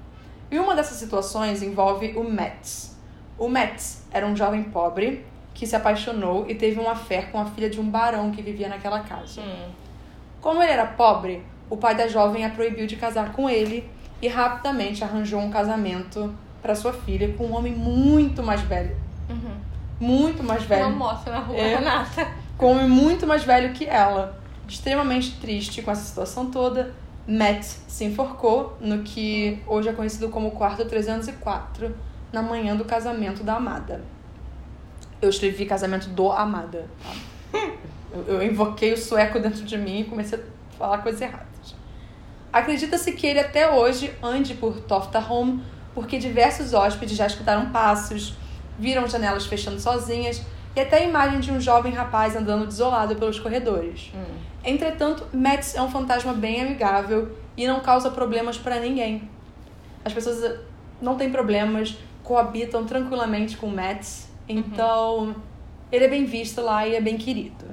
E 0.51 0.59
uma 0.59 0.75
dessas 0.75 0.99
situações 0.99 1.63
envolve 1.63 2.17
o 2.17 2.25
Metz. 2.25 2.97
O 3.39 3.49
Metz 3.49 4.05
era 4.11 4.27
um 4.27 4.35
jovem 4.35 4.65
pobre 4.65 5.25
que 5.55 5.67
se 5.67 5.77
apaixonou 5.77 6.47
e 6.49 6.55
teve 6.55 6.81
uma 6.81 6.97
fé 6.97 7.23
com 7.23 7.39
a 7.39 7.47
filha 7.47 7.71
de 7.71 7.81
um 7.81 7.89
barão 7.89 8.31
que 8.31 8.43
vivia 8.43 8.69
naquela 8.69 9.01
casa. 9.01 9.41
Hum. 9.41 9.71
Como 10.41 10.63
ele 10.63 10.73
era 10.73 10.87
pobre, 10.87 11.45
o 11.69 11.77
pai 11.77 11.95
da 11.95 12.09
jovem 12.09 12.45
a 12.45 12.51
proibiu 12.51 12.87
de 12.87 12.97
casar 12.97 13.33
com 13.33 13.49
ele 13.49 13.89
e 14.21 14.29
rapidamente 14.29 15.05
arranjou 15.05 15.41
um 15.41 15.51
casamento 15.51 16.35
para 16.61 16.75
sua 16.75 16.93
filha 16.93 17.33
com 17.35 17.47
um 17.47 17.55
homem 17.55 17.73
muito 17.73 18.43
mais 18.43 18.61
velho. 18.63 18.97
Uhum. 19.29 19.57
Muito 20.01 20.43
mais 20.43 20.63
velho. 20.65 20.87
Uma 20.87 20.97
moto 21.13 21.29
na 21.31 21.39
rua, 21.39 21.57
É. 21.57 21.77
Renata. 21.77 22.27
Com 22.57 22.69
um 22.69 22.71
homem 22.77 22.89
muito 22.89 23.27
mais 23.27 23.45
velho 23.45 23.73
que 23.73 23.85
ela. 23.85 24.41
Extremamente 24.67 25.39
triste 25.41 25.83
com 25.83 25.91
essa 25.91 26.03
situação 26.03 26.51
toda, 26.51 26.95
Matt 27.27 27.63
se 27.65 28.05
enforcou 28.05 28.77
no 28.81 29.03
que 29.03 29.63
hoje 29.67 29.89
é 29.89 29.93
conhecido 29.93 30.29
como 30.29 30.53
quarto 30.53 30.85
304, 30.85 31.95
na 32.33 32.41
manhã 32.43 32.75
do 32.77 32.85
casamento 32.85 33.43
da 33.45 33.57
amada. 33.57 34.03
Eu 35.21 35.29
escrevi 35.29 35.67
casamento 35.67 36.09
do 36.09 36.31
amada. 36.33 36.89
tá? 37.03 37.61
Eu, 38.13 38.41
eu 38.41 38.43
invoquei 38.43 38.93
o 38.93 38.99
sueco 38.99 39.39
dentro 39.39 39.63
de 39.65 39.79
mim 39.79 40.01
e 40.01 40.05
comecei 40.05 40.37
a 40.37 40.43
falar 40.77 40.99
coisas 40.99 41.21
erradas. 41.21 41.77
Acredita-se 42.53 43.13
que 43.13 43.25
ele 43.25 43.39
até 43.39 43.71
hoje 43.71 44.13
ande 44.21 44.55
por 44.55 44.81
Tofta 44.81 45.21
Home 45.21 45.63
porque 45.95 46.19
diversos 46.19 46.75
hóspedes 46.75 47.17
já 47.17 47.29
escutaram 47.29 47.71
passos, 47.71 48.35
viram 48.81 49.07
janelas 49.07 49.47
fechando 49.47 49.79
sozinhas 49.79 50.43
e 50.75 50.81
até 50.81 50.99
a 50.99 51.05
imagem 51.05 51.39
de 51.39 51.53
um 51.53 51.61
jovem 51.61 51.93
rapaz 51.93 52.35
andando 52.35 52.67
desolado 52.67 53.15
pelos 53.17 53.39
corredores. 53.39 54.11
Hum. 54.15 54.39
Entretanto, 54.65 55.27
Max 55.33 55.75
é 55.75 55.83
um 55.83 55.91
fantasma 55.91 56.33
bem 56.33 56.63
amigável 56.63 57.37
e 57.57 57.67
não 57.67 57.81
causa 57.81 58.11
problemas 58.11 58.57
para 58.57 58.81
ninguém. 58.81 59.29
As 60.05 60.13
pessoas 60.13 60.43
eh, 60.43 60.59
não 61.01 61.17
têm 61.17 61.31
problemas, 61.31 61.97
coabitam 62.25 62.85
tranquilamente 62.85 63.57
com 63.57 63.67
Max, 63.67 64.31
então 64.49 65.37
ele 65.93 66.05
é 66.05 66.09
bem 66.09 66.25
visto 66.25 66.61
lá 66.61 66.87
e 66.87 66.95
é 66.95 67.01
bem 67.01 67.19
querido. 67.19 67.65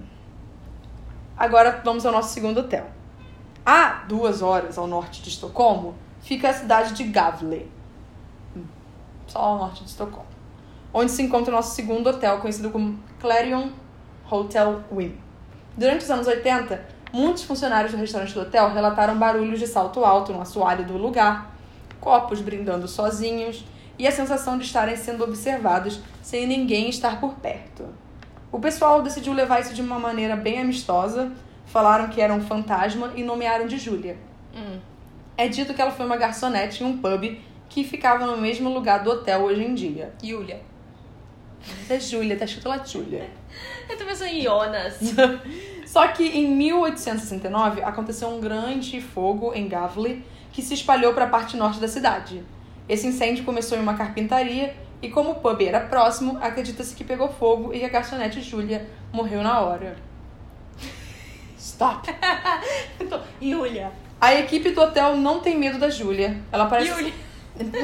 Agora 1.38 1.82
vamos 1.84 2.06
ao 2.06 2.12
nosso 2.12 2.34
segundo 2.34 2.60
hotel. 2.60 2.88
A 3.66 4.04
duas 4.08 4.42
horas 4.42 4.78
ao 4.78 4.88
norte 4.88 5.22
de 5.22 5.30
Estocolmo 5.30 5.96
fica 6.22 6.50
a 6.50 6.54
cidade 6.54 6.94
de 6.94 7.04
Gavle, 7.04 7.70
Hum, 8.56 8.64
só 9.28 9.40
ao 9.40 9.58
norte 9.58 9.84
de 9.84 9.90
Estocolmo, 9.90 10.27
onde 11.00 11.12
se 11.12 11.22
encontra 11.22 11.54
o 11.54 11.56
nosso 11.56 11.76
segundo 11.76 12.10
hotel, 12.10 12.40
conhecido 12.40 12.72
como 12.72 12.98
Clarion 13.20 13.70
Hotel 14.32 14.84
Win. 14.92 15.16
Durante 15.78 16.04
os 16.04 16.10
anos 16.10 16.26
80, 16.26 16.84
muitos 17.14 17.44
funcionários 17.44 17.92
do 17.92 18.00
restaurante 18.00 18.34
do 18.34 18.42
hotel 18.42 18.74
relataram 18.74 19.16
barulhos 19.16 19.60
de 19.60 19.68
salto 19.68 20.04
alto 20.04 20.34
no 20.34 20.42
assoalho 20.42 20.84
do 20.84 20.98
lugar, 20.98 21.56
copos 22.02 22.42
brindando 22.42 22.88
sozinhos 22.88 23.64
e 24.00 24.08
a 24.08 24.12
sensação 24.12 24.58
de 24.58 24.66
estarem 24.66 24.96
sendo 24.96 25.24
observados 25.24 26.00
sem 26.24 26.48
ninguém 26.48 26.90
estar 26.90 27.20
por 27.20 27.36
perto. 27.36 27.88
O 28.52 28.60
pessoal 28.60 29.04
decidiu 29.04 29.34
levar 29.34 29.62
isso 29.62 29.76
de 29.76 29.84
uma 29.84 30.00
maneira 30.00 30.36
bem 30.36 30.60
amistosa, 30.60 31.32
falaram 31.68 32.10
que 32.10 32.20
era 32.20 32.34
um 32.34 32.42
fantasma 32.42 33.12
e 33.16 33.22
nomearam 33.22 33.68
de 33.68 33.78
Júlia. 33.78 34.18
Hum. 34.56 34.80
É 35.38 35.48
dito 35.48 35.76
que 35.76 35.82
ela 35.82 35.92
foi 35.92 36.08
uma 36.08 36.18
garçonete 36.18 36.84
em 36.84 36.88
um 36.88 36.98
pub 36.98 37.40
que 37.70 37.84
ficava 37.84 38.26
no 38.26 38.38
mesmo 38.38 38.74
lugar 38.74 39.04
do 39.04 39.12
hotel 39.12 39.44
hoje 39.44 39.64
em 39.64 39.76
dia. 39.76 40.12
Yulia. 40.24 40.60
É 41.90 42.00
Júlia, 42.00 42.38
tá 42.38 42.46
escrito 42.46 42.70
lá 42.70 42.78
Júlia. 42.78 43.30
Eu 43.90 43.98
tô 43.98 44.06
pensando 44.06 44.30
em 44.30 44.42
Jonas. 44.42 45.00
Só 45.86 46.08
que 46.10 46.24
em 46.24 46.50
1869 46.56 47.82
aconteceu 47.82 48.28
um 48.28 48.40
grande 48.40 49.02
fogo 49.02 49.54
em 49.54 49.68
Gavle 49.68 50.24
que 50.52 50.62
se 50.62 50.74
espalhou 50.74 51.14
para 51.14 51.26
a 51.26 51.30
parte 51.30 51.56
norte 51.56 51.80
da 51.80 51.88
cidade. 51.88 52.44
Esse 52.88 53.08
incêndio 53.08 53.44
começou 53.44 53.78
em 53.78 53.82
uma 53.82 53.96
carpintaria 53.96 54.76
e 55.02 55.10
como 55.10 55.32
o 55.32 55.36
pub 55.36 55.62
era 55.62 55.80
próximo, 55.82 56.38
acredita-se 56.42 56.96
que 56.96 57.04
pegou 57.04 57.30
fogo 57.30 57.74
e 57.74 57.86
a 57.86 57.90
garçonete 57.90 58.42
Júlia 58.42 58.88
morreu 59.12 59.44
na 59.44 59.60
hora. 59.60 59.96
Stop! 61.58 62.10
Yulia. 63.42 63.92
A 64.20 64.34
equipe 64.34 64.72
do 64.72 64.82
hotel 64.82 65.16
não 65.16 65.40
tem 65.42 65.58
medo 65.58 65.78
da 65.78 65.90
Júlia. 65.90 66.38
Ela 66.52 66.66
parece 66.66 66.90
Yulia. 66.90 67.14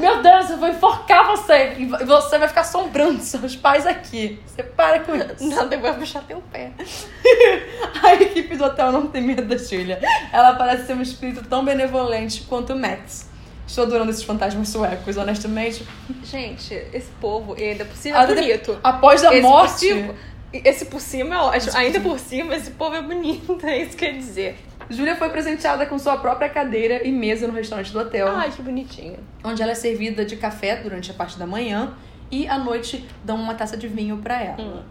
Meu 0.00 0.22
Deus, 0.22 0.50
eu 0.50 0.58
vou 0.58 0.68
enforcar 0.68 1.26
você! 1.26 1.74
E 1.78 1.86
vo- 1.86 1.98
você 2.06 2.38
vai 2.38 2.48
ficar 2.48 2.60
assombrando 2.62 3.20
seus 3.20 3.56
pais 3.56 3.86
aqui. 3.86 4.38
Você 4.46 4.62
para 4.62 5.00
com 5.00 5.14
isso. 5.14 5.48
Não, 5.48 5.68
depois 5.68 5.92
vai 5.92 6.00
puxar 6.00 6.22
teu 6.22 6.42
pé. 6.52 6.70
A 8.02 8.14
equipe 8.14 8.56
do 8.56 8.64
hotel 8.64 8.92
não 8.92 9.06
tem 9.06 9.22
medo 9.22 9.42
da 9.42 9.56
Julia. 9.56 9.98
Ela 10.32 10.54
parece 10.54 10.86
ser 10.86 10.94
um 10.94 11.02
espírito 11.02 11.42
tão 11.48 11.64
benevolente 11.64 12.42
quanto 12.42 12.72
o 12.72 12.78
Max. 12.78 13.28
Estou 13.66 13.84
adorando 13.84 14.10
esses 14.10 14.22
fantasmas 14.22 14.68
suecos, 14.68 15.16
honestamente. 15.16 15.86
Gente, 16.22 16.74
esse 16.92 17.10
povo, 17.20 17.54
ainda 17.58 17.84
por 17.84 17.96
cima, 17.96 18.18
é 18.22 18.26
bonito. 18.26 18.78
Após 18.82 19.24
a 19.24 19.32
esse 19.32 19.40
morte. 19.42 19.70
Por 19.72 19.78
cima, 19.96 20.14
esse 20.52 20.84
por 20.84 21.00
cima 21.00 21.34
é 21.34 21.38
ótimo. 21.38 21.76
Ainda 21.76 22.00
por 22.00 22.18
cima, 22.18 22.54
esse 22.54 22.70
povo 22.72 22.94
é 22.94 23.02
bonito. 23.02 23.58
É 23.64 23.78
isso 23.78 23.92
que 23.96 24.04
quer 24.04 24.12
dizer. 24.12 24.56
Júlia 24.90 25.16
foi 25.16 25.30
presenteada 25.30 25.86
com 25.86 25.98
sua 25.98 26.16
própria 26.18 26.48
cadeira 26.48 27.06
e 27.06 27.10
mesa 27.10 27.46
no 27.46 27.54
restaurante 27.54 27.92
do 27.92 27.98
hotel, 27.98 28.28
Ai, 28.28 28.50
que 28.50 28.62
bonitinho. 28.62 29.18
onde 29.42 29.62
ela 29.62 29.72
é 29.72 29.74
servida 29.74 30.24
de 30.24 30.36
café 30.36 30.76
durante 30.76 31.10
a 31.10 31.14
parte 31.14 31.38
da 31.38 31.46
manhã 31.46 31.94
e 32.30 32.46
à 32.48 32.58
noite 32.58 33.08
dão 33.24 33.36
uma 33.36 33.54
taça 33.54 33.76
de 33.76 33.88
vinho 33.88 34.18
para 34.18 34.42
ela. 34.42 34.60
Hum. 34.60 34.82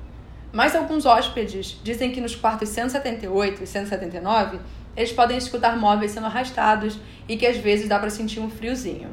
Mas 0.51 0.75
alguns 0.75 1.05
hóspedes 1.05 1.79
dizem 1.83 2.11
que 2.11 2.21
nos 2.21 2.35
quartos 2.35 2.69
178 2.69 3.63
e 3.63 3.67
179 3.67 4.59
eles 4.95 5.11
podem 5.11 5.37
escutar 5.37 5.77
móveis 5.77 6.11
sendo 6.11 6.27
arrastados 6.27 6.99
e 7.27 7.35
que 7.35 7.45
às 7.45 7.57
vezes 7.57 7.89
dá 7.89 7.97
pra 7.97 8.09
sentir 8.09 8.39
um 8.39 8.49
friozinho. 8.49 9.09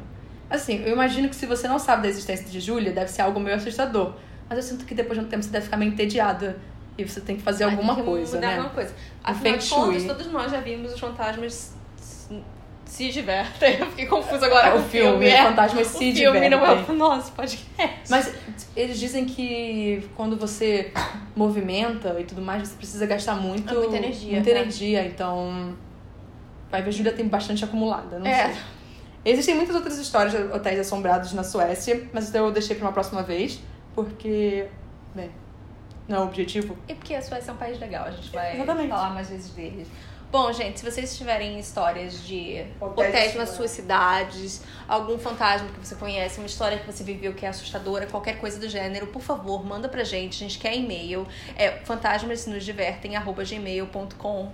Assim, 0.49 0.83
eu 0.85 0.93
imagino 0.93 1.29
que 1.29 1.35
se 1.35 1.45
você 1.45 1.67
não 1.67 1.79
sabe 1.79 2.03
da 2.03 2.09
existência 2.09 2.47
de 2.47 2.59
Júlia, 2.59 2.91
deve 2.91 3.09
ser 3.09 3.21
algo 3.21 3.39
meio 3.39 3.55
assustador. 3.55 4.13
Mas 4.47 4.57
eu 4.57 4.63
sinto 4.63 4.85
que 4.85 4.93
depois 4.93 5.17
de 5.17 5.25
um 5.25 5.27
tempo 5.29 5.41
você 5.41 5.49
deve 5.49 5.63
ficar 5.65 5.77
meio 5.77 5.91
entediada 5.91 6.57
e 7.01 7.09
você 7.09 7.21
tem 7.21 7.35
que 7.35 7.41
fazer 7.41 7.63
alguma 7.65 7.93
Ai, 7.93 7.95
tem 7.95 8.03
que 8.05 8.09
coisa, 8.09 8.35
mudar 8.35 8.47
né? 8.47 8.53
alguma 8.55 8.69
coisa. 8.73 8.93
Afinal 9.23 9.57
de 9.57 9.69
contas, 9.69 10.03
todos 10.05 10.31
nós 10.31 10.51
já 10.51 10.59
vimos 10.59 10.93
os 10.93 10.99
fantasmas 10.99 11.73
se- 12.85 13.11
divertem. 13.11 13.77
Eu 13.79 13.85
fiquei 13.87 14.05
confusa 14.05 14.45
agora 14.45 14.67
É, 14.67 14.71
com 14.71 14.77
o 14.79 14.83
filme, 14.83 15.25
é. 15.27 15.43
Fantasmas 15.43 15.87
o 15.87 15.97
se 15.97 16.13
filme 16.13 16.49
não 16.49 16.57
é 16.65 16.69
divertem. 16.69 16.95
o 16.95 16.97
nosso 16.97 17.31
podcast. 17.31 17.99
Mas 18.09 18.33
eles 18.75 18.99
dizem 18.99 19.25
que 19.25 20.07
quando 20.15 20.35
você 20.37 20.91
movimenta 21.35 22.15
e 22.19 22.23
tudo 22.25 22.41
mais, 22.41 22.67
você 22.69 22.75
precisa 22.75 23.05
gastar 23.05 23.35
muito, 23.35 23.69
É 23.73 23.77
muita 23.77 23.95
energia, 23.97 24.33
muita 24.33 24.53
né? 24.53 24.59
energia, 24.59 25.05
então 25.05 25.75
vai 26.69 26.81
ver 26.81 26.89
a 26.89 26.91
Júlia 26.91 27.11
tem 27.13 27.27
bastante 27.27 27.63
acumulada, 27.63 28.19
não 28.19 28.25
É. 28.27 28.47
sei. 28.53 28.61
Existem 29.23 29.55
muitas 29.55 29.75
outras 29.75 29.97
histórias 29.99 30.33
de 30.33 30.41
hotéis 30.53 30.79
assombrados 30.79 31.31
na 31.33 31.43
Suécia, 31.43 32.09
mas 32.11 32.27
isso 32.27 32.35
eu 32.37 32.51
deixei 32.51 32.75
pra 32.75 32.87
uma 32.87 32.91
próxima 32.93 33.21
vez, 33.21 33.59
porque, 33.93 34.65
bem, 35.13 35.29
não 36.07 36.17
é 36.17 36.19
o 36.21 36.23
objetivo. 36.23 36.75
E 36.87 36.95
porque 36.95 37.13
a 37.15 37.21
Suécia 37.21 37.51
é 37.51 37.53
um 37.53 37.57
país 37.57 37.79
legal, 37.79 38.05
a 38.05 38.11
gente 38.11 38.31
vai 38.31 38.55
Exatamente. 38.55 38.89
falar 38.89 39.09
mais 39.11 39.29
vezes 39.29 39.51
deles. 39.51 39.87
Bom, 40.31 40.51
gente, 40.53 40.79
se 40.79 40.89
vocês 40.89 41.17
tiverem 41.17 41.59
histórias 41.59 42.25
de 42.25 42.63
Hotéis 42.79 43.09
hotéis 43.09 43.35
nas 43.35 43.49
suas 43.49 43.69
cidades, 43.69 44.61
algum 44.87 45.17
fantasma 45.17 45.67
que 45.67 45.85
você 45.85 45.93
conhece, 45.93 46.37
uma 46.39 46.45
história 46.45 46.77
que 46.77 46.89
você 46.89 47.03
viveu 47.03 47.33
que 47.33 47.45
é 47.45 47.49
assustadora, 47.49 48.07
qualquer 48.07 48.37
coisa 48.37 48.57
do 48.57 48.69
gênero, 48.69 49.07
por 49.07 49.21
favor, 49.21 49.61
manda 49.65 49.89
pra 49.89 50.05
gente. 50.05 50.35
A 50.35 50.37
gente 50.47 50.57
quer 50.57 50.73
e-mail. 50.73 51.27
É 51.57 51.71
fantasmasnosdivertem.gmail.com 51.83 54.49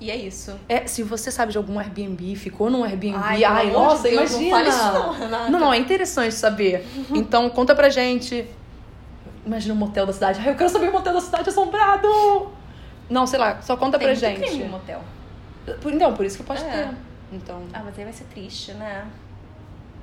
E 0.00 0.10
é 0.10 0.16
isso. 0.16 0.58
É, 0.68 0.88
se 0.88 1.04
você 1.04 1.30
sabe 1.30 1.52
de 1.52 1.58
algum 1.58 1.78
Airbnb, 1.78 2.34
ficou 2.34 2.68
num 2.68 2.82
Airbnb, 2.82 3.16
Ai, 3.22 3.44
ai, 3.44 3.70
nossa, 3.70 4.10
de 4.10 4.16
Deus, 4.16 4.32
imagina! 4.32 4.92
Não. 4.92 5.50
Não, 5.50 5.60
não, 5.60 5.72
é 5.72 5.78
interessante 5.78 6.34
saber. 6.34 6.84
Então, 7.14 7.48
conta 7.48 7.76
pra 7.76 7.88
gente. 7.88 8.44
Imagina 9.44 9.74
um 9.74 9.76
motel 9.78 10.06
da 10.06 10.12
cidade. 10.12 10.40
Ai, 10.40 10.50
eu 10.50 10.56
quero 10.56 10.70
saber 10.70 10.88
um 10.88 10.92
motel 10.92 11.12
da 11.14 11.20
cidade 11.20 11.48
assombrado! 11.48 12.08
Não, 13.10 13.26
sei 13.26 13.38
lá, 13.38 13.60
só 13.60 13.76
conta 13.76 13.98
Tem 13.98 14.06
pra 14.08 14.14
muito 14.16 14.20
gente. 14.40 14.48
crime 14.50 14.68
motel. 14.68 15.00
Por- 15.80 15.92
Então, 15.92 16.14
por 16.14 16.24
isso 16.24 16.38
que 16.38 16.44
pode 16.44 16.62
É. 16.62 16.70
ter. 16.70 16.88
Então. 17.32 17.62
Ah, 17.72 17.82
mas 17.84 17.98
aí 17.98 18.04
vai 18.04 18.12
ser 18.12 18.24
triste, 18.24 18.72
né? 18.74 19.06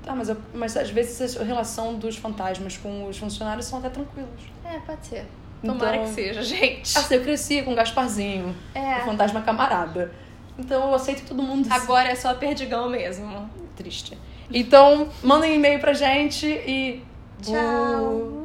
Tá, 0.04 0.16
mas, 0.16 0.30
eu- 0.30 0.38
mas 0.54 0.76
às 0.78 0.90
vezes 0.90 1.38
a 1.40 1.44
relação 1.44 1.96
dos 1.96 2.16
fantasmas 2.18 2.78
com 2.78 3.08
os 3.08 3.18
funcionários 3.18 3.66
são 3.66 3.80
até 3.80 3.90
tranquilos. 3.90 4.30
É, 4.66 4.80
pode 4.80 5.06
ser. 5.08 5.26
Tomara 5.66 5.96
Então- 5.98 6.08
que 6.08 6.14
seja, 6.16 6.42
gente. 6.44 6.98
Assim, 6.98 7.16
eu 7.16 7.22
cresci 7.22 7.62
com 7.64 7.74
o 7.74 7.76
Gasparzinho, 7.76 8.56
É. 8.74 8.98
o 8.98 9.06
fantasma 9.06 9.42
camarada. 9.42 10.12
Então 10.58 10.88
eu 10.90 10.96
aceito 10.96 11.26
todo 11.28 11.42
mundo. 11.44 11.68
Agora 11.72 12.10
é 12.10 12.16
só 12.16 12.34
perdigão 12.34 12.90
mesmo. 12.90 13.50
Triste. 13.76 14.18
Então, 14.52 15.10
mandem 15.24 15.56
e-mail 15.56 15.80
pra 15.80 15.94
gente 15.94 16.46
e. 16.48 17.04
Tchau. 17.42 18.39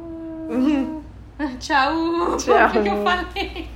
Tchau. 1.59 2.37
Tchau. 2.37 2.67
O 2.67 2.71
que 2.71 2.81
que 2.81 2.89
eu 2.89 3.03
falei? 3.03 3.74